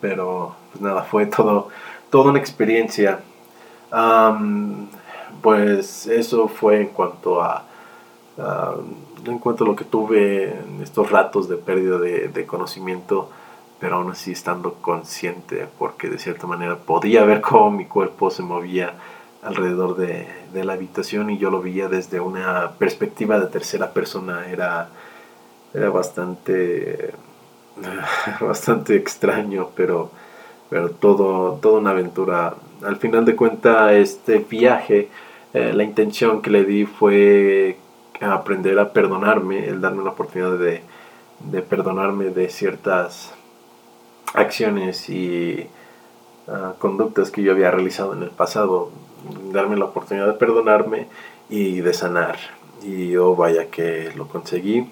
Pero 0.00 0.54
pues 0.70 0.82
nada, 0.82 1.02
fue 1.02 1.26
todo, 1.26 1.68
toda 2.10 2.30
una 2.30 2.38
experiencia. 2.38 3.20
pues 5.42 6.06
eso 6.06 6.48
fue 6.48 6.82
en 6.82 6.88
cuanto 6.88 7.42
a 7.42 7.64
en 8.38 9.38
cuanto 9.38 9.64
a 9.64 9.66
lo 9.66 9.76
que 9.76 9.84
tuve 9.84 10.44
en 10.44 10.80
estos 10.82 11.10
ratos 11.10 11.48
de 11.48 11.56
pérdida 11.56 11.98
de, 11.98 12.46
conocimiento, 12.46 13.30
pero 13.80 13.96
aún 13.96 14.10
así 14.10 14.32
estando 14.32 14.74
consciente, 14.74 15.66
porque 15.78 16.08
de 16.08 16.18
cierta 16.18 16.46
manera 16.46 16.76
podía 16.76 17.24
ver 17.24 17.40
cómo 17.40 17.70
mi 17.70 17.86
cuerpo 17.86 18.30
se 18.30 18.42
movía 18.42 18.94
alrededor 19.42 19.96
de, 19.96 20.26
la 20.52 20.72
habitación 20.72 21.30
y 21.30 21.38
yo 21.38 21.50
lo 21.50 21.62
veía 21.62 21.88
desde 21.88 22.20
una 22.20 22.72
perspectiva 22.78 23.38
de 23.38 23.46
tercera 23.46 23.92
persona. 23.92 24.46
Era, 24.48 24.88
era 25.74 25.90
bastante, 25.90 27.12
bastante 28.40 28.96
extraño, 28.96 29.70
pero, 29.76 30.10
pero 30.70 30.90
todo, 30.90 31.58
toda 31.60 31.80
una 31.80 31.90
aventura. 31.90 32.54
Al 32.84 32.96
final 32.96 33.24
de 33.24 33.36
cuentas, 33.36 33.92
este 33.92 34.38
viaje, 34.38 35.08
eh, 35.54 35.72
la 35.74 35.84
intención 35.84 36.40
que 36.40 36.50
le 36.50 36.64
di 36.64 36.84
fue 36.84 37.76
aprender 38.20 38.78
a 38.78 38.92
perdonarme, 38.92 39.66
el 39.66 39.80
darme 39.80 40.04
la 40.04 40.10
oportunidad 40.10 40.58
de, 40.58 40.82
perdonarme 41.62 42.30
de 42.30 42.48
ciertas 42.50 43.34
acciones 44.34 45.08
y 45.08 45.68
ah, 46.48 46.74
conductas 46.78 47.30
que 47.30 47.42
yo 47.42 47.52
había 47.52 47.70
realizado 47.70 48.14
en 48.14 48.22
el 48.22 48.30
pasado, 48.30 48.90
darme 49.52 49.76
la 49.76 49.86
oportunidad 49.86 50.26
de 50.26 50.34
perdonarme 50.34 51.06
y 51.48 51.80
de 51.80 51.94
sanar. 51.94 52.36
Y 52.82 53.16
oh, 53.16 53.34
vaya 53.34 53.70
que 53.70 54.12
lo 54.14 54.28
conseguí. 54.28 54.88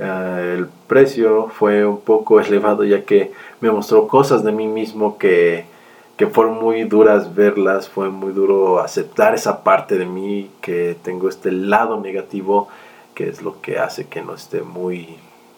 Ah, 0.00 0.40
el 0.42 0.68
precio 0.86 1.48
fue 1.48 1.86
un 1.86 2.00
poco 2.00 2.40
elevado 2.40 2.84
ya 2.84 3.04
que 3.04 3.32
me 3.60 3.70
mostró 3.70 4.08
cosas 4.08 4.44
de 4.44 4.52
mí 4.52 4.66
mismo 4.66 5.18
que 5.18 5.66
que 6.16 6.26
fueron 6.26 6.58
muy 6.60 6.84
duras 6.84 7.34
verlas, 7.34 7.88
fue 7.88 8.08
muy 8.08 8.32
duro 8.32 8.80
aceptar 8.80 9.34
esa 9.34 9.64
parte 9.64 9.98
de 9.98 10.06
mí, 10.06 10.50
que 10.60 10.96
tengo 11.02 11.28
este 11.28 11.50
lado 11.50 12.00
negativo 12.00 12.68
que 13.14 13.28
es 13.28 13.42
lo 13.42 13.60
que 13.60 13.78
hace 13.78 14.06
que 14.06 14.22
no 14.22 14.34
esté 14.34 14.62
muy, 14.62 15.16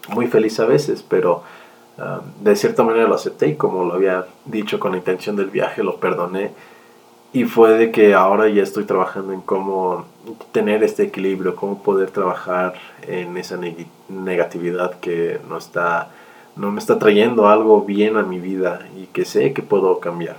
muy 0.09 0.27
feliz 0.27 0.61
a 0.61 0.67
veces, 0.67 1.03
pero 1.03 1.43
um, 1.99 2.45
de 2.45 2.55
cierta 2.55 2.83
manera 2.83 3.09
lo 3.09 3.15
acepté 3.15 3.49
y 3.49 3.57
como 3.57 3.85
lo 3.85 3.95
había 3.95 4.27
dicho 4.45 4.79
con 4.79 4.93
la 4.93 4.99
intención 4.99 5.37
del 5.37 5.51
viaje, 5.51 5.83
lo 5.83 5.97
perdoné. 5.97 6.53
Y 7.33 7.45
fue 7.45 7.73
de 7.73 7.91
que 7.91 8.15
ahora 8.15 8.49
ya 8.49 8.63
estoy 8.63 8.85
trabajando 8.85 9.33
en 9.33 9.41
cómo 9.41 10.07
tener 10.53 10.83
este 10.83 11.05
equilibrio, 11.05 11.57
cómo 11.57 11.83
poder 11.83 12.11
trabajar 12.11 12.75
en 13.07 13.37
esa 13.37 13.59
negatividad 14.09 14.99
que 15.01 15.41
no 15.49 15.59
está 15.59 16.11
no 16.57 16.73
me 16.73 16.81
está 16.81 16.99
trayendo 16.99 17.49
algo 17.49 17.83
bien 17.83 18.17
a 18.17 18.23
mi 18.23 18.41
vida 18.41 18.89
y 18.97 19.07
que 19.07 19.27
sé 19.27 19.53
que 19.53 19.63
puedo 19.63 20.01
cambiar, 20.01 20.37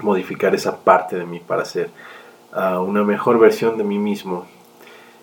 modificar 0.00 0.54
esa 0.54 0.76
parte 0.78 1.16
de 1.16 1.24
mí 1.24 1.40
para 1.40 1.64
ser 1.64 1.90
uh, 2.54 2.80
una 2.80 3.02
mejor 3.04 3.38
versión 3.38 3.76
de 3.78 3.84
mí 3.84 3.98
mismo. 3.98 4.46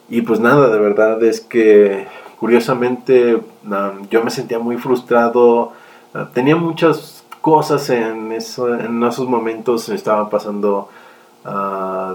Y 0.10 0.22
pues 0.22 0.40
nada, 0.40 0.70
de 0.70 0.80
verdad 0.80 1.24
es 1.24 1.42
que 1.42 2.08
curiosamente 2.40 3.42
yo 4.10 4.24
me 4.24 4.32
sentía 4.32 4.58
muy 4.58 4.78
frustrado, 4.78 5.74
ah, 6.14 6.30
tenía 6.34 6.56
muchas 6.56 7.24
cosas 7.42 7.90
en, 7.90 8.32
eso, 8.32 8.74
en 8.74 9.04
esos 9.04 9.28
momentos, 9.28 9.88
me 9.90 9.96
estaban 9.96 10.30
pasando 10.30 10.90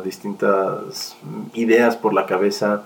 distintas 0.04 1.16
ideas 1.54 1.96
por 1.96 2.14
la 2.14 2.26
cabeza 2.26 2.82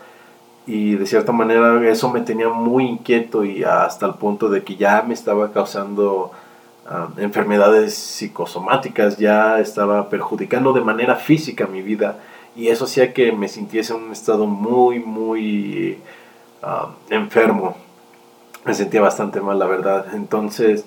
y 0.66 0.94
de 0.94 1.06
cierta 1.06 1.32
manera 1.32 1.82
eso 1.90 2.10
me 2.10 2.20
tenía 2.20 2.48
muy 2.48 2.86
inquieto 2.86 3.44
y 3.44 3.64
hasta 3.64 4.06
el 4.06 4.14
punto 4.14 4.48
de 4.48 4.62
que 4.62 4.76
ya 4.76 5.02
me 5.02 5.14
estaba 5.14 5.50
causando 5.50 6.30
ah, 6.88 7.08
enfermedades 7.18 7.94
psicosomáticas, 7.94 9.18
ya 9.18 9.60
estaba 9.60 10.08
perjudicando 10.08 10.72
de 10.72 10.80
manera 10.80 11.16
física 11.16 11.66
mi 11.66 11.82
vida 11.82 12.18
y 12.56 12.68
eso 12.68 12.84
hacía 12.84 13.12
que 13.12 13.32
me 13.32 13.48
sintiese 13.48 13.94
en 13.94 14.04
un 14.04 14.12
estado 14.12 14.46
muy, 14.46 14.98
muy 14.98 15.98
ah, 16.62 16.90
enfermo. 17.10 17.76
Me 18.64 18.74
sentía 18.74 19.00
bastante 19.00 19.40
mal, 19.40 19.58
la 19.58 19.66
verdad. 19.66 20.06
Entonces, 20.14 20.84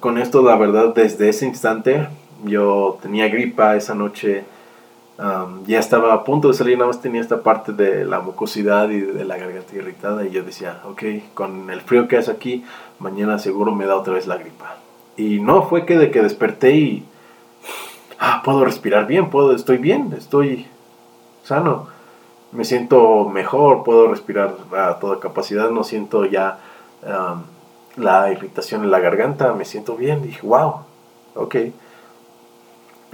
con 0.00 0.18
esto, 0.18 0.42
la 0.42 0.56
verdad, 0.56 0.94
desde 0.94 1.28
ese 1.28 1.46
instante, 1.46 2.08
yo 2.44 2.98
tenía 3.02 3.28
gripa 3.28 3.76
esa 3.76 3.94
noche 3.94 4.44
ya 5.66 5.78
estaba 5.78 6.12
a 6.12 6.24
punto 6.24 6.48
de 6.48 6.54
salir, 6.54 6.76
nada 6.76 6.88
más 6.88 7.00
tenía 7.00 7.20
esta 7.20 7.42
parte 7.42 7.72
de 7.72 8.04
la 8.04 8.20
mucosidad 8.20 8.90
y 8.90 9.00
de 9.00 9.24
la 9.24 9.36
garganta 9.36 9.76
irritada 9.76 10.24
y 10.24 10.30
yo 10.30 10.42
decía, 10.42 10.80
ok, 10.84 11.02
con 11.34 11.70
el 11.70 11.80
frío 11.80 12.08
que 12.08 12.16
hace 12.16 12.30
aquí, 12.30 12.64
mañana 12.98 13.38
seguro 13.38 13.74
me 13.74 13.86
da 13.86 13.96
otra 13.96 14.14
vez 14.14 14.26
la 14.26 14.36
gripa. 14.36 14.76
Y 15.16 15.40
no 15.40 15.68
fue 15.68 15.86
que 15.86 15.96
de 15.96 16.10
que 16.10 16.22
desperté 16.22 16.76
y 16.76 17.04
ah, 18.18 18.42
puedo 18.44 18.64
respirar 18.64 19.06
bien, 19.06 19.30
puedo, 19.30 19.54
estoy 19.54 19.78
bien, 19.78 20.14
estoy 20.16 20.66
sano, 21.44 21.88
me 22.52 22.64
siento 22.64 23.28
mejor, 23.28 23.84
puedo 23.84 24.08
respirar 24.08 24.54
a 24.76 24.98
toda 24.98 25.20
capacidad, 25.20 25.70
no 25.70 25.84
siento 25.84 26.24
ya 26.24 26.58
la 27.96 28.32
irritación 28.32 28.82
en 28.82 28.90
la 28.90 28.98
garganta, 28.98 29.52
me 29.52 29.64
siento 29.64 29.96
bien, 29.96 30.22
dije, 30.22 30.40
wow, 30.42 30.80
ok 31.34 31.56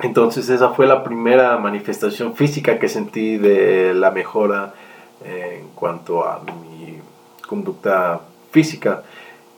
entonces 0.03 0.49
esa 0.49 0.71
fue 0.71 0.87
la 0.87 1.05
primera 1.05 1.59
manifestación 1.59 2.35
física 2.35 2.79
que 2.79 2.89
sentí 2.89 3.37
de 3.37 3.93
la 3.95 4.11
mejora 4.11 4.75
en 5.23 5.69
cuanto 5.75 6.25
a 6.25 6.41
mi 6.41 6.99
conducta 7.47 8.21
física. 8.51 9.03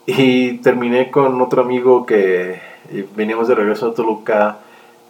Y 0.06 0.58
terminé 0.58 1.10
con 1.10 1.40
otro 1.40 1.62
amigo 1.62 2.06
que 2.06 2.60
veníamos 3.14 3.48
de 3.48 3.54
regreso 3.54 3.88
a 3.88 3.94
Toluca, 3.94 4.58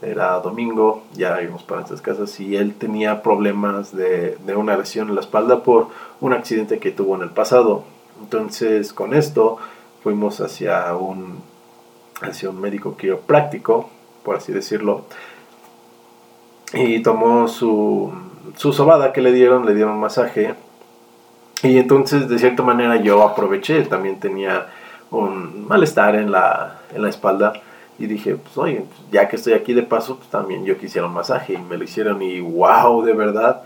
era 0.02 0.40
domingo, 0.40 1.04
ya 1.14 1.40
íbamos 1.40 1.62
para 1.62 1.80
nuestras 1.80 2.02
casas 2.02 2.40
y 2.40 2.56
él 2.56 2.74
tenía 2.74 3.22
problemas 3.22 3.94
de, 3.94 4.36
de 4.44 4.56
una 4.56 4.76
lesión 4.76 5.08
en 5.08 5.14
la 5.14 5.20
espalda 5.20 5.62
por 5.62 5.88
un 6.20 6.32
accidente 6.32 6.78
que 6.78 6.90
tuvo 6.90 7.14
en 7.14 7.22
el 7.22 7.30
pasado. 7.30 7.84
Entonces 8.20 8.92
con 8.92 9.14
esto 9.14 9.58
fuimos 10.02 10.40
hacia 10.40 10.94
un, 10.96 11.40
hacia 12.20 12.50
un 12.50 12.60
médico 12.60 12.96
quiropráctico 12.96 13.88
por 14.22 14.36
así 14.36 14.52
decirlo. 14.52 15.02
Y 16.72 17.00
tomó 17.00 17.48
su, 17.48 18.12
su 18.56 18.72
sobada 18.72 19.12
que 19.12 19.20
le 19.20 19.32
dieron, 19.32 19.66
le 19.66 19.74
dieron 19.74 19.98
masaje. 19.98 20.54
Y 21.62 21.78
entonces, 21.78 22.28
de 22.28 22.38
cierta 22.38 22.62
manera, 22.62 22.96
yo 22.96 23.22
aproveché. 23.22 23.82
También 23.82 24.20
tenía 24.20 24.68
un 25.12 25.68
malestar 25.68 26.16
en 26.16 26.32
la, 26.32 26.80
en 26.94 27.02
la 27.02 27.08
espalda. 27.08 27.52
Y 27.98 28.06
dije, 28.06 28.36
pues 28.36 28.58
oye, 28.58 28.84
ya 29.12 29.28
que 29.28 29.36
estoy 29.36 29.52
aquí 29.52 29.74
de 29.74 29.82
paso, 29.82 30.16
pues 30.16 30.28
también 30.28 30.64
yo 30.64 30.78
quisiera 30.78 31.06
un 31.06 31.14
masaje. 31.14 31.54
Y 31.54 31.58
me 31.58 31.76
lo 31.76 31.84
hicieron 31.84 32.20
y 32.22 32.40
wow, 32.40 33.02
de 33.02 33.12
verdad, 33.12 33.62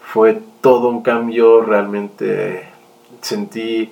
fue 0.00 0.42
todo 0.60 0.88
un 0.88 1.02
cambio. 1.02 1.62
Realmente 1.62 2.68
sentí, 3.22 3.90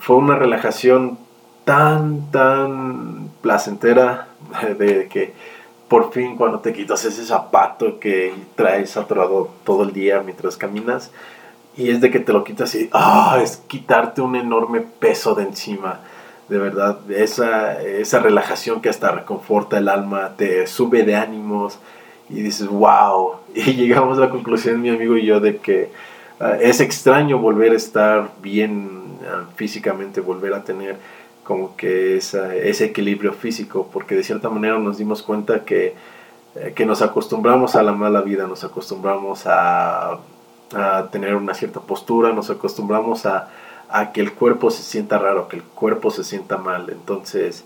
fue 0.00 0.16
una 0.16 0.36
relajación 0.36 1.18
tan, 1.64 2.30
tan 2.30 3.30
placentera 3.42 4.28
de 4.78 5.08
que 5.08 5.34
por 5.88 6.12
fin 6.12 6.36
cuando 6.36 6.60
te 6.60 6.72
quitas 6.72 7.04
ese 7.04 7.24
zapato 7.24 7.98
que 7.98 8.34
traes 8.56 8.96
atorado 8.96 9.50
todo 9.64 9.84
el 9.84 9.92
día 9.92 10.20
mientras 10.20 10.56
caminas 10.56 11.10
y 11.76 11.90
es 11.90 12.00
de 12.00 12.10
que 12.10 12.20
te 12.20 12.32
lo 12.32 12.44
quitas 12.44 12.74
y 12.74 12.90
ah, 12.92 13.38
es 13.42 13.58
quitarte 13.68 14.20
un 14.20 14.34
enorme 14.34 14.80
peso 14.80 15.34
de 15.34 15.44
encima. 15.44 16.00
De 16.48 16.58
verdad, 16.58 16.98
esa, 17.10 17.82
esa 17.82 18.20
relajación 18.20 18.80
que 18.80 18.88
hasta 18.88 19.10
reconforta 19.10 19.78
el 19.78 19.88
alma, 19.88 20.34
te 20.36 20.66
sube 20.66 21.02
de 21.02 21.14
ánimos 21.14 21.78
y 22.30 22.40
dices, 22.40 22.68
wow. 22.68 23.36
Y 23.54 23.74
llegamos 23.74 24.18
a 24.18 24.22
la 24.22 24.30
conclusión, 24.30 24.80
mi 24.80 24.88
amigo 24.88 25.16
y 25.16 25.26
yo, 25.26 25.40
de 25.40 25.58
que 25.58 25.90
ah, 26.40 26.56
es 26.60 26.80
extraño 26.80 27.38
volver 27.38 27.72
a 27.72 27.76
estar 27.76 28.30
bien 28.40 29.18
ah, 29.26 29.44
físicamente, 29.56 30.20
volver 30.20 30.54
a 30.54 30.64
tener 30.64 30.96
como 31.44 31.76
que 31.76 32.18
ese 32.18 32.84
equilibrio 32.84 33.32
físico, 33.32 33.88
porque 33.90 34.14
de 34.14 34.22
cierta 34.22 34.50
manera 34.50 34.78
nos 34.78 34.98
dimos 34.98 35.22
cuenta 35.22 35.64
que, 35.64 35.94
eh, 36.54 36.72
que 36.74 36.84
nos 36.84 37.00
acostumbramos 37.00 37.74
a 37.74 37.82
la 37.82 37.92
mala 37.92 38.20
vida, 38.20 38.46
nos 38.46 38.64
acostumbramos 38.64 39.46
a, 39.46 40.18
a 40.74 41.08
tener 41.10 41.34
una 41.36 41.54
cierta 41.54 41.80
postura, 41.80 42.34
nos 42.34 42.50
acostumbramos 42.50 43.24
a, 43.24 43.48
a, 43.90 44.12
que 44.12 44.20
el 44.20 44.32
cuerpo 44.32 44.70
se 44.70 44.82
sienta 44.82 45.18
raro, 45.18 45.48
que 45.48 45.56
el 45.56 45.62
cuerpo 45.62 46.10
se 46.10 46.24
sienta 46.24 46.56
mal. 46.56 46.90
Entonces, 46.90 47.64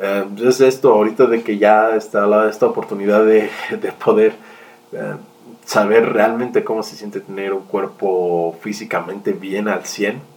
eh, 0.00 0.24
es 0.44 0.60
esto, 0.60 0.92
ahorita 0.92 1.26
de 1.26 1.42
que 1.42 1.58
ya 1.58 1.96
está 1.96 2.26
la, 2.26 2.48
esta 2.48 2.66
oportunidad 2.66 3.24
de, 3.24 3.50
de 3.80 3.92
poder 3.92 4.34
eh, 4.92 5.14
saber 5.64 6.12
realmente 6.12 6.64
cómo 6.64 6.82
se 6.82 6.96
siente 6.96 7.20
tener 7.20 7.52
un 7.52 7.64
cuerpo 7.64 8.56
físicamente 8.62 9.32
bien 9.32 9.68
al 9.68 9.84
100 9.84 10.30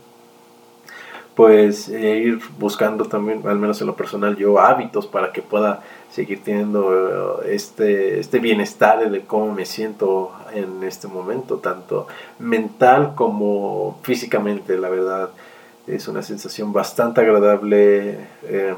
pues 1.36 1.90
eh, 1.90 2.18
ir 2.18 2.40
buscando 2.60 3.06
también, 3.06 3.42
al 3.48 3.58
menos 3.58 3.82
en 3.82 3.88
lo 3.88 3.96
personal, 3.96 4.36
yo 4.36 4.60
hábitos 4.60 5.08
para 5.08 5.32
que 5.32 5.42
pueda 5.42 5.82
seguir 6.12 6.44
teniendo 6.44 7.42
eh, 7.44 7.56
este, 7.56 8.20
este 8.20 8.40
bienestar 8.40 9.10
de 9.10 9.22
cómo 9.22 9.52
me 9.52 9.66
siento 9.66 10.32
en 10.54 10.84
este 10.84 11.08
momento, 11.08 11.58
tanto 11.58 12.08
mental 12.40 13.14
como 13.16 14.00
físicamente, 14.04 14.78
la 14.78 14.90
verdad. 14.90 15.30
Es 15.86 16.08
una 16.08 16.22
sensación 16.22 16.72
bastante 16.72 17.20
agradable 17.20 18.28
em, 18.48 18.78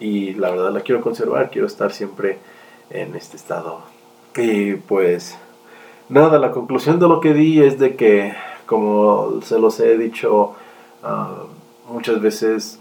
y 0.00 0.32
la 0.34 0.50
verdad 0.50 0.72
la 0.72 0.80
quiero 0.80 1.02
conservar, 1.02 1.50
quiero 1.50 1.66
estar 1.66 1.92
siempre 1.92 2.38
en 2.90 3.14
este 3.14 3.36
estado. 3.36 3.80
Y 4.36 4.74
pues 4.74 5.36
nada, 6.08 6.38
la 6.38 6.52
conclusión 6.52 6.98
de 6.98 7.08
lo 7.08 7.20
que 7.20 7.34
di 7.34 7.62
es 7.62 7.78
de 7.78 7.96
que, 7.96 8.34
como 8.64 9.42
se 9.42 9.58
los 9.58 9.78
he 9.80 9.98
dicho, 9.98 10.54
ah, 11.02 11.44
muchas 11.88 12.22
veces 12.22 12.78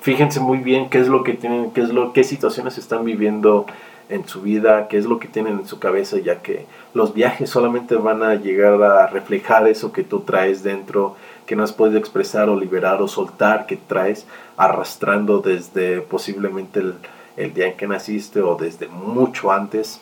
fíjense 0.00 0.40
muy 0.40 0.58
bien 0.58 0.88
qué 0.88 0.98
es 0.98 1.08
lo 1.08 1.22
que 1.22 1.34
tienen, 1.34 1.70
qué 1.72 1.82
es 1.82 1.90
lo, 1.90 2.12
qué 2.12 2.24
situaciones 2.24 2.78
están 2.78 3.04
viviendo 3.04 3.66
en 4.08 4.26
su 4.26 4.40
vida, 4.42 4.88
qué 4.88 4.98
es 4.98 5.04
lo 5.04 5.18
que 5.18 5.28
tienen 5.28 5.58
en 5.58 5.66
su 5.66 5.78
cabeza, 5.78 6.18
ya 6.18 6.40
que 6.42 6.66
los 6.94 7.14
viajes 7.14 7.50
solamente 7.56 7.96
van 7.96 8.22
a 8.22 8.34
llegar 8.34 8.82
a 8.82 9.06
reflejar 9.06 9.68
eso 9.68 9.92
que 9.92 10.04
tú 10.04 10.20
traes 10.20 10.62
dentro, 10.62 11.16
que 11.46 11.56
no 11.56 11.62
has 11.62 11.72
podido 11.72 11.98
expresar 11.98 12.48
o 12.48 12.58
liberar 12.58 13.00
o 13.02 13.08
soltar, 13.08 13.66
que 13.66 13.76
traes 13.76 14.26
arrastrando 14.56 15.40
desde 15.40 16.00
posiblemente 16.00 16.80
el, 16.80 16.94
el 17.36 17.54
día 17.54 17.68
en 17.68 17.76
que 17.76 17.86
naciste 17.86 18.40
o 18.40 18.56
desde 18.56 18.88
mucho 18.88 19.50
antes. 19.50 20.00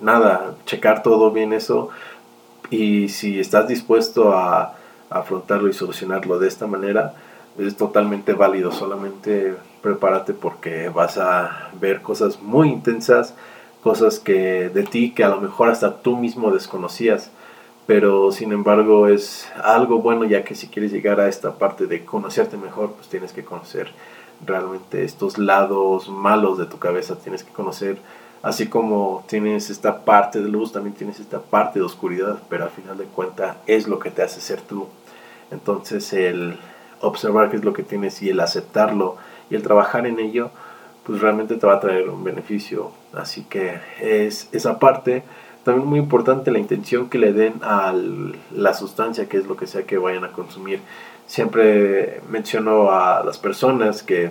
nada, 0.00 0.54
checar 0.64 1.02
todo 1.02 1.30
bien 1.30 1.52
eso 1.52 1.90
y 2.70 3.08
si 3.08 3.40
estás 3.40 3.68
dispuesto 3.68 4.32
a 4.32 4.76
afrontarlo 5.10 5.68
y 5.68 5.72
solucionarlo 5.72 6.38
de 6.38 6.48
esta 6.48 6.66
manera, 6.66 7.14
es 7.58 7.76
totalmente 7.76 8.32
válido. 8.32 8.70
Solamente 8.70 9.56
prepárate 9.82 10.34
porque 10.34 10.88
vas 10.88 11.18
a 11.18 11.70
ver 11.80 12.02
cosas 12.02 12.40
muy 12.42 12.68
intensas, 12.68 13.34
cosas 13.82 14.18
que 14.18 14.68
de 14.68 14.82
ti 14.82 15.12
que 15.12 15.24
a 15.24 15.28
lo 15.28 15.40
mejor 15.40 15.70
hasta 15.70 16.02
tú 16.02 16.16
mismo 16.16 16.50
desconocías. 16.50 17.30
Pero 17.86 18.30
sin 18.30 18.52
embargo 18.52 19.08
es 19.08 19.50
algo 19.62 20.00
bueno 20.00 20.24
ya 20.24 20.44
que 20.44 20.54
si 20.54 20.68
quieres 20.68 20.92
llegar 20.92 21.18
a 21.20 21.28
esta 21.28 21.54
parte 21.54 21.86
de 21.86 22.04
conocerte 22.04 22.56
mejor, 22.56 22.92
pues 22.92 23.08
tienes 23.08 23.32
que 23.32 23.44
conocer 23.44 23.90
realmente 24.46 25.04
estos 25.04 25.38
lados 25.38 26.08
malos 26.08 26.56
de 26.58 26.66
tu 26.66 26.78
cabeza, 26.78 27.16
tienes 27.16 27.42
que 27.42 27.52
conocer 27.52 27.98
así 28.42 28.68
como 28.68 29.24
tienes 29.28 29.70
esta 29.70 30.04
parte 30.04 30.40
de 30.40 30.48
luz, 30.48 30.72
también 30.72 30.94
tienes 30.94 31.20
esta 31.20 31.40
parte 31.40 31.78
de 31.78 31.84
oscuridad, 31.84 32.38
pero 32.48 32.64
al 32.64 32.70
final 32.70 32.96
de 32.96 33.04
cuentas 33.04 33.56
es 33.66 33.86
lo 33.86 33.98
que 33.98 34.10
te 34.10 34.22
hace 34.22 34.40
ser 34.40 34.60
tú. 34.60 34.88
Entonces 35.50 36.12
el 36.12 36.58
observar 37.00 37.50
qué 37.50 37.56
es 37.56 37.64
lo 37.64 37.72
que 37.72 37.82
tienes 37.82 38.22
y 38.22 38.30
el 38.30 38.40
aceptarlo 38.40 39.16
y 39.50 39.56
el 39.56 39.62
trabajar 39.62 40.06
en 40.06 40.18
ello, 40.18 40.50
pues 41.04 41.20
realmente 41.20 41.56
te 41.56 41.66
va 41.66 41.74
a 41.74 41.80
traer 41.80 42.08
un 42.08 42.22
beneficio. 42.24 42.92
Así 43.12 43.44
que 43.44 43.80
es 44.00 44.48
esa 44.52 44.78
parte. 44.78 45.22
También 45.64 45.86
muy 45.86 45.98
importante 45.98 46.50
la 46.50 46.58
intención 46.58 47.10
que 47.10 47.18
le 47.18 47.32
den 47.32 47.54
a 47.62 47.92
la 48.52 48.74
sustancia, 48.74 49.28
que 49.28 49.36
es 49.36 49.46
lo 49.46 49.56
que 49.56 49.66
sea 49.66 49.82
que 49.82 49.98
vayan 49.98 50.24
a 50.24 50.32
consumir. 50.32 50.80
Siempre 51.26 52.22
menciono 52.30 52.90
a 52.90 53.22
las 53.24 53.38
personas 53.38 54.02
que 54.02 54.30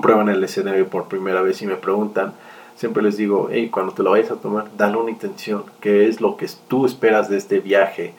prueban 0.00 0.28
el 0.28 0.40
LSD 0.40 0.84
por 0.84 1.08
primera 1.08 1.42
vez 1.42 1.62
y 1.62 1.66
me 1.66 1.76
preguntan, 1.76 2.34
siempre 2.76 3.02
les 3.02 3.16
digo, 3.16 3.48
hey, 3.50 3.70
cuando 3.70 3.92
te 3.92 4.02
lo 4.02 4.10
vayas 4.10 4.30
a 4.30 4.36
tomar, 4.36 4.66
dale 4.76 4.96
una 4.96 5.10
intención, 5.10 5.64
que 5.80 6.08
es 6.08 6.20
lo 6.20 6.36
que 6.36 6.46
tú 6.68 6.86
esperas 6.86 7.28
de 7.28 7.38
este 7.38 7.60
viaje 7.60 8.14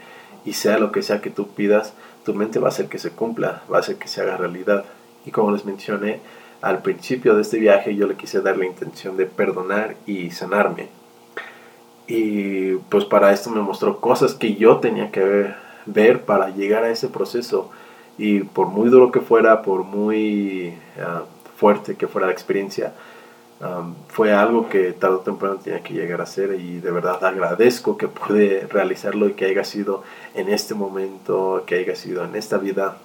y 0.45 0.53
sea 0.53 0.79
lo 0.79 0.91
que 0.91 1.03
sea 1.03 1.21
que 1.21 1.29
tú 1.29 1.47
pidas, 1.47 1.93
tu 2.25 2.33
mente 2.33 2.59
va 2.59 2.67
a 2.67 2.69
hacer 2.69 2.87
que 2.87 2.99
se 2.99 3.11
cumpla, 3.11 3.63
va 3.71 3.77
a 3.77 3.79
hacer 3.81 3.97
que 3.97 4.07
se 4.07 4.21
haga 4.21 4.37
realidad. 4.37 4.85
Y 5.27 5.31
como 5.31 5.51
les 5.51 5.65
mencioné, 5.65 6.21
al 6.61 6.81
principio 6.81 7.35
de 7.35 7.41
este 7.41 7.59
viaje 7.59 7.95
yo 7.95 8.07
le 8.07 8.15
quise 8.15 8.41
dar 8.41 8.57
la 8.57 8.65
intención 8.65 9.17
de 9.17 9.25
perdonar 9.25 9.95
y 10.07 10.31
sanarme. 10.31 10.87
Y 12.07 12.75
pues 12.89 13.03
para 13.03 13.33
esto 13.33 13.49
me 13.49 13.61
mostró 13.61 13.99
cosas 13.99 14.33
que 14.33 14.55
yo 14.55 14.77
tenía 14.77 15.11
que 15.11 15.53
ver, 15.85 16.21
para 16.23 16.49
llegar 16.49 16.83
a 16.83 16.89
ese 16.89 17.09
proceso. 17.09 17.69
Y 18.17 18.39
por 18.39 18.67
muy 18.67 18.89
duro 18.89 19.11
que 19.11 19.19
fuera, 19.19 19.61
por 19.61 19.83
muy 19.83 20.73
ah, 20.99 21.23
fuerte 21.57 21.95
que 21.95 22.07
fuera 22.07 22.27
la 22.27 22.33
experiencia, 22.33 22.93
fue 24.09 24.33
algo 24.33 24.69
que 24.69 24.91
tarde 24.93 25.15
o 25.15 25.19
temprano 25.19 25.55
tenía 25.55 25.81
que 25.81 25.93
llegar 25.93 26.21
a 26.21 26.27
ser 26.27 26.59
y 26.59 26.79
de 26.79 26.91
verdad 26.91 27.23
agradezco 27.25 27.97
que 27.97 28.07
pude 28.07 28.67
realizarlo 28.69 29.27
y 29.27 29.33
que 29.33 29.45
haya 29.45 29.63
sido 29.63 30.03
en 30.35 30.49
este 30.49 30.75
momento, 30.75 31.63
que 31.65 31.75
haya 31.75 31.95
sido 31.95 32.23
en 32.23 32.35
esta 32.35 32.57
vida. 32.57 32.97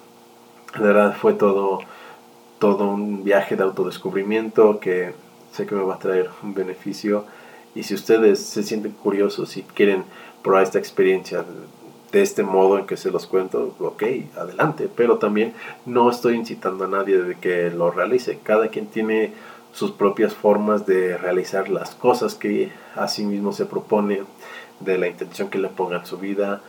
De 0.77 0.83
verdad 0.83 1.15
fue 1.19 1.33
todo, 1.33 1.79
todo 2.63 2.87
un 2.87 3.25
viaje 3.25 3.57
de 3.57 3.63
autodescubrimiento 3.63 4.79
que 4.79 5.13
sé 5.51 5.65
que 5.65 5.75
me 5.75 5.83
va 5.83 5.95
a 5.95 5.99
traer 5.99 6.29
un 6.43 6.53
beneficio 6.53 7.25
y 7.75 7.83
si 7.83 7.93
ustedes 7.93 8.39
se 8.39 8.63
sienten 8.63 8.93
curiosos 8.93 9.57
y 9.57 9.63
quieren 9.63 10.05
probar 10.41 10.63
esta 10.63 10.79
experiencia 10.79 11.43
de 12.13 12.21
este 12.21 12.41
modo 12.41 12.79
en 12.79 12.85
que 12.85 12.95
se 12.95 13.11
los 13.11 13.27
cuento, 13.27 13.75
ok, 13.79 14.03
adelante, 14.37 14.87
pero 14.95 15.17
también 15.17 15.53
no 15.85 16.09
estoy 16.09 16.35
incitando 16.35 16.85
a 16.85 16.87
nadie 16.87 17.21
de 17.21 17.35
que 17.35 17.69
lo 17.69 17.91
realice, 17.91 18.39
cada 18.41 18.69
quien 18.69 18.87
tiene 18.87 19.33
sus 19.73 19.91
propias 19.91 20.33
formas 20.33 20.85
de 20.85 21.17
realizar 21.17 21.67
las 21.67 21.95
cosas 21.95 22.33
que 22.33 22.71
a 22.95 23.09
sí 23.09 23.25
mismo 23.25 23.51
se 23.51 23.65
propone, 23.65 24.21
de 24.79 24.97
la 24.97 25.09
intención 25.09 25.49
que 25.49 25.57
le 25.57 25.67
ponga 25.67 25.97
en 25.97 26.05
su 26.05 26.17
vida. 26.17 26.61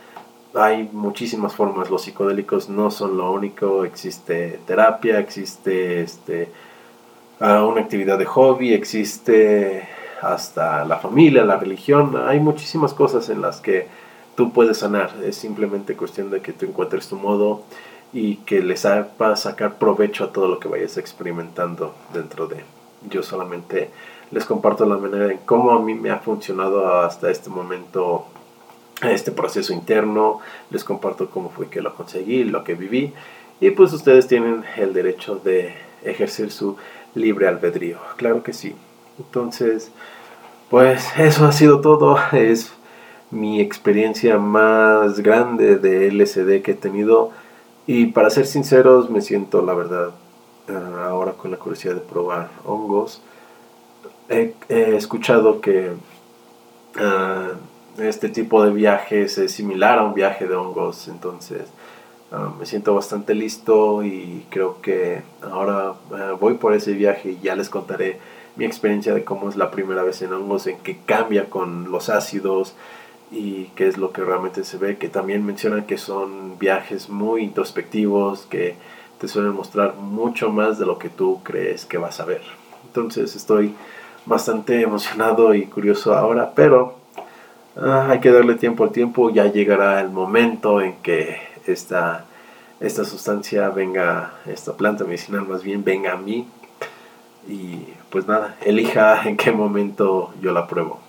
Hay 0.55 0.89
muchísimas 0.93 1.53
formas, 1.53 1.89
los 1.89 2.03
psicodélicos 2.03 2.69
no 2.69 2.89
son 2.89 3.17
lo 3.17 3.29
único, 3.31 3.83
existe 3.83 4.59
terapia, 4.65 5.19
existe 5.19 6.01
este, 6.01 6.49
ah, 7.41 7.65
una 7.65 7.81
actividad 7.81 8.17
de 8.17 8.25
hobby, 8.25 8.73
existe 8.73 9.85
hasta 10.21 10.85
la 10.85 10.97
familia, 10.97 11.43
la 11.43 11.57
religión, 11.57 12.15
hay 12.25 12.39
muchísimas 12.39 12.93
cosas 12.93 13.27
en 13.27 13.41
las 13.41 13.59
que 13.59 13.87
tú 14.35 14.53
puedes 14.53 14.77
sanar, 14.77 15.11
es 15.25 15.35
simplemente 15.35 15.97
cuestión 15.97 16.29
de 16.29 16.41
que 16.41 16.53
tú 16.53 16.65
encuentres 16.65 17.09
tu 17.09 17.17
modo 17.17 17.63
y 18.13 18.37
que 18.37 18.61
les 18.61 18.79
sepas 18.79 19.41
sacar 19.41 19.77
provecho 19.77 20.23
a 20.23 20.31
todo 20.31 20.47
lo 20.47 20.59
que 20.59 20.69
vayas 20.69 20.95
experimentando 20.95 21.93
dentro 22.13 22.47
de. 22.47 22.63
Yo 23.09 23.23
solamente 23.23 23.89
les 24.31 24.45
comparto 24.45 24.85
la 24.85 24.95
manera 24.95 25.31
en 25.31 25.39
cómo 25.39 25.71
a 25.71 25.81
mí 25.81 25.95
me 25.95 26.11
ha 26.11 26.19
funcionado 26.19 27.01
hasta 27.01 27.29
este 27.29 27.49
momento 27.49 28.25
este 29.01 29.31
proceso 29.31 29.73
interno, 29.73 30.39
les 30.69 30.83
comparto 30.83 31.29
cómo 31.29 31.49
fue 31.49 31.67
que 31.67 31.81
lo 31.81 31.95
conseguí, 31.95 32.43
lo 32.43 32.63
que 32.63 32.75
viví 32.75 33.13
y 33.59 33.71
pues 33.71 33.93
ustedes 33.93 34.27
tienen 34.27 34.63
el 34.77 34.93
derecho 34.93 35.35
de 35.35 35.75
ejercer 36.03 36.51
su 36.51 36.77
libre 37.13 37.47
albedrío, 37.47 37.97
claro 38.17 38.43
que 38.43 38.53
sí. 38.53 38.75
Entonces, 39.17 39.91
pues 40.69 41.07
eso 41.17 41.45
ha 41.45 41.51
sido 41.51 41.81
todo, 41.81 42.17
es 42.31 42.73
mi 43.31 43.59
experiencia 43.61 44.37
más 44.37 45.19
grande 45.19 45.77
de 45.77 46.11
LSD 46.11 46.61
que 46.61 46.71
he 46.71 46.75
tenido 46.75 47.31
y 47.87 48.07
para 48.07 48.29
ser 48.29 48.45
sinceros 48.45 49.09
me 49.09 49.21
siento 49.21 49.61
la 49.61 49.73
verdad 49.73 50.11
Ah, 50.67 51.09
ahora 51.09 51.33
con 51.33 51.51
la 51.51 51.57
curiosidad 51.57 51.95
de 51.95 52.01
probar 52.01 52.49
hongos. 52.65 53.21
He, 54.29 54.55
escuchado 54.95 55.61
que 55.61 55.91
ah, 56.97 57.51
este 57.97 58.29
tipo 58.29 58.63
de 58.63 58.71
viajes 58.71 59.37
es 59.37 59.51
similar 59.51 59.99
a 59.99 60.03
un 60.03 60.13
viaje 60.13 60.47
de 60.47 60.55
hongos, 60.55 61.07
entonces 61.07 61.63
ah, 62.31 62.51
me 62.57 62.65
siento 62.65 62.93
bastante 62.93 63.35
listo 63.35 64.03
y 64.03 64.45
creo 64.49 64.81
que 64.81 65.21
ahora 65.41 65.93
voy 66.39 66.55
por 66.55 66.73
ese 66.73 66.93
viaje 66.93 67.31
y 67.31 67.39
ya 67.41 67.55
les 67.55 67.69
contaré 67.69 68.19
mi 68.55 68.65
experiencia 68.65 69.13
de 69.13 69.23
cómo 69.23 69.49
es 69.49 69.55
la 69.55 69.71
primera 69.71 70.03
vez 70.03 70.21
en 70.21 70.33
hongos, 70.33 70.67
en 70.67 70.77
que 70.79 70.97
cambia 71.05 71.49
con 71.49 71.91
los 71.91 72.09
ácidos 72.09 72.75
y 73.31 73.65
qué 73.75 73.87
es 73.87 73.97
lo 73.97 74.11
que 74.11 74.23
realmente 74.23 74.63
se 74.63 74.77
ve, 74.77 74.97
que 74.97 75.09
también 75.09 75.45
mencionan 75.45 75.85
que 75.85 75.97
son 75.97 76.57
viajes 76.57 77.09
muy 77.09 77.43
introspectivos, 77.43 78.45
que 78.45 78.75
te 79.19 79.27
suelen 79.27 79.53
mostrar 79.53 79.95
mucho 79.95 80.51
más 80.51 80.79
de 80.79 80.85
lo 80.85 80.97
que 80.99 81.09
tú 81.09 81.41
crees 81.43 81.85
que 81.85 81.97
vas 81.97 82.19
a 82.19 82.25
ver. 82.25 82.41
Entonces 82.85 83.35
estoy 83.35 83.73
bastante 84.25 84.81
emocionado 84.81 85.53
y 85.53 85.65
curioso 85.65 86.13
ahora, 86.15 86.53
pero 86.55 87.04
ah, 87.77 88.07
hay 88.09 88.19
que 88.19 88.31
darle 88.31 88.55
tiempo 88.55 88.83
al 88.83 88.91
tiempo, 88.91 89.29
ya 89.29 89.51
llegará 89.51 90.01
el 90.01 90.09
momento 90.09 90.81
en 90.81 90.95
que 91.01 91.37
esta, 91.67 92.25
esta 92.79 93.05
sustancia 93.05 93.69
venga, 93.69 94.33
esta 94.45 94.73
planta 94.73 95.03
medicinal 95.03 95.47
más 95.47 95.63
bien 95.63 95.83
venga 95.83 96.13
a 96.13 96.17
mí. 96.17 96.47
Y 97.47 97.79
pues 98.09 98.27
nada, 98.27 98.55
elija 98.65 99.21
en 99.29 99.37
qué 99.37 99.51
momento 99.51 100.33
yo 100.41 100.51
la 100.51 100.67
pruebo. 100.67 100.99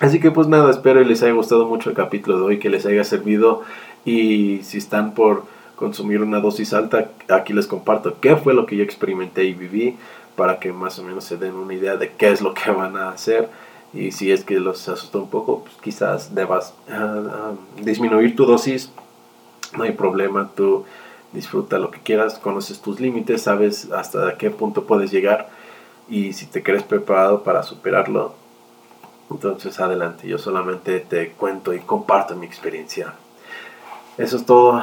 Así 0.00 0.20
que 0.20 0.30
pues 0.30 0.46
nada, 0.46 0.70
espero 0.70 1.00
que 1.00 1.06
les 1.06 1.22
haya 1.22 1.32
gustado 1.32 1.66
mucho 1.66 1.90
el 1.90 1.96
capítulo 1.96 2.36
de 2.38 2.42
hoy, 2.44 2.58
que 2.58 2.70
les 2.70 2.86
haya 2.86 3.02
servido. 3.02 3.62
Y 4.04 4.60
si 4.62 4.78
están 4.78 5.14
por 5.14 5.44
consumir 5.74 6.22
una 6.22 6.40
dosis 6.40 6.72
alta, 6.72 7.10
aquí 7.28 7.52
les 7.52 7.66
comparto 7.66 8.16
qué 8.20 8.36
fue 8.36 8.54
lo 8.54 8.66
que 8.66 8.76
yo 8.76 8.84
experimenté 8.84 9.44
y 9.44 9.54
viví 9.54 9.96
para 10.36 10.60
que 10.60 10.72
más 10.72 10.98
o 10.98 11.02
menos 11.02 11.24
se 11.24 11.36
den 11.36 11.54
una 11.54 11.74
idea 11.74 11.96
de 11.96 12.12
qué 12.12 12.30
es 12.30 12.40
lo 12.40 12.54
que 12.54 12.70
van 12.70 12.96
a 12.96 13.10
hacer 13.10 13.48
y 13.92 14.12
si 14.12 14.32
es 14.32 14.44
que 14.44 14.60
los 14.60 14.88
asustó 14.88 15.20
un 15.22 15.30
poco, 15.30 15.64
pues 15.64 15.76
quizás 15.80 16.34
debas 16.34 16.74
ah, 16.90 17.22
ah, 17.30 17.52
disminuir 17.80 18.36
tu 18.36 18.44
dosis, 18.44 18.90
no 19.76 19.84
hay 19.84 19.92
problema, 19.92 20.50
tú 20.54 20.84
disfruta 21.32 21.78
lo 21.78 21.90
que 21.90 22.00
quieras, 22.00 22.38
conoces 22.38 22.80
tus 22.80 23.00
límites, 23.00 23.42
sabes 23.42 23.90
hasta 23.92 24.36
qué 24.38 24.50
punto 24.50 24.84
puedes 24.84 25.10
llegar 25.10 25.50
y 26.08 26.32
si 26.32 26.46
te 26.46 26.62
crees 26.62 26.82
preparado 26.82 27.42
para 27.42 27.62
superarlo, 27.62 28.34
entonces 29.30 29.78
adelante, 29.78 30.26
yo 30.26 30.38
solamente 30.38 31.00
te 31.00 31.32
cuento 31.32 31.74
y 31.74 31.80
comparto 31.80 32.34
mi 32.34 32.46
experiencia. 32.46 33.14
Eso 34.16 34.36
es 34.36 34.46
todo 34.46 34.82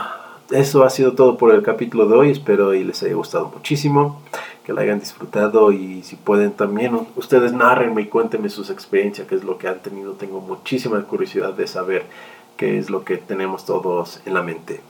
eso 0.52 0.84
ha 0.84 0.89
sido 0.89 1.13
todo 1.13 1.38
por 1.38 1.54
el 1.54 1.63
capítulo 1.63 2.08
de 2.08 2.15
hoy. 2.15 2.32
Espero 2.32 2.74
y 2.74 2.84
les 2.84 3.02
haya 3.04 3.15
gustado 3.15 3.52
muchísimo, 3.54 4.22
que 4.65 4.73
la 4.73 4.82
hayan 4.82 4.99
disfrutado 4.99 5.71
y 5.71 6.01
si 6.01 6.15
pueden 6.15 6.51
también 6.51 7.08
ustedes 7.15 7.54
narrenme 7.54 8.01
y 8.01 8.08
cuéntenme 8.08 8.49
sus 8.49 8.71
experiencias, 8.71 9.28
qué 9.28 9.36
es 9.36 9.43
lo 9.43 9.60
que 9.60 9.67
han 9.67 9.80
tenido. 9.80 10.13
Tengo 10.13 10.41
muchísima 10.41 11.01
curiosidad 11.04 11.54
de 11.54 11.67
saber 11.67 12.06
qué 12.58 12.80
es 12.80 12.89
lo 12.89 13.04
que 13.04 13.17
tenemos 13.17 13.65
todos 13.65 14.21
en 14.25 14.34
la 14.34 14.41
mente. 14.41 14.82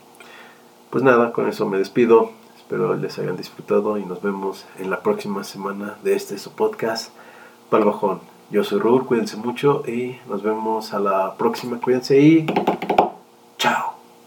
Pues 0.88 1.04
nada, 1.04 1.32
con 1.32 1.46
eso 1.46 1.68
me 1.68 1.76
despido. 1.76 2.30
Espero 2.56 2.96
les 2.96 3.18
hayan 3.18 3.36
disfrutado 3.36 3.98
y 3.98 4.04
nos 4.06 4.22
vemos 4.22 4.64
en 4.78 4.88
la 4.88 5.00
próxima 5.00 5.44
semana 5.44 5.96
de 6.02 6.14
este 6.14 6.38
su 6.38 6.52
podcast, 6.52 7.12
Palbajón. 7.68 8.20
Yo 8.50 8.64
soy 8.64 8.80
Raúl, 8.80 9.04
cuídense 9.04 9.36
mucho 9.36 9.82
y 9.86 10.16
nos 10.28 10.42
vemos 10.42 10.94
a 10.94 11.00
la 11.00 11.34
próxima. 11.34 11.80
Cuídense 11.80 12.18
y 12.18 12.46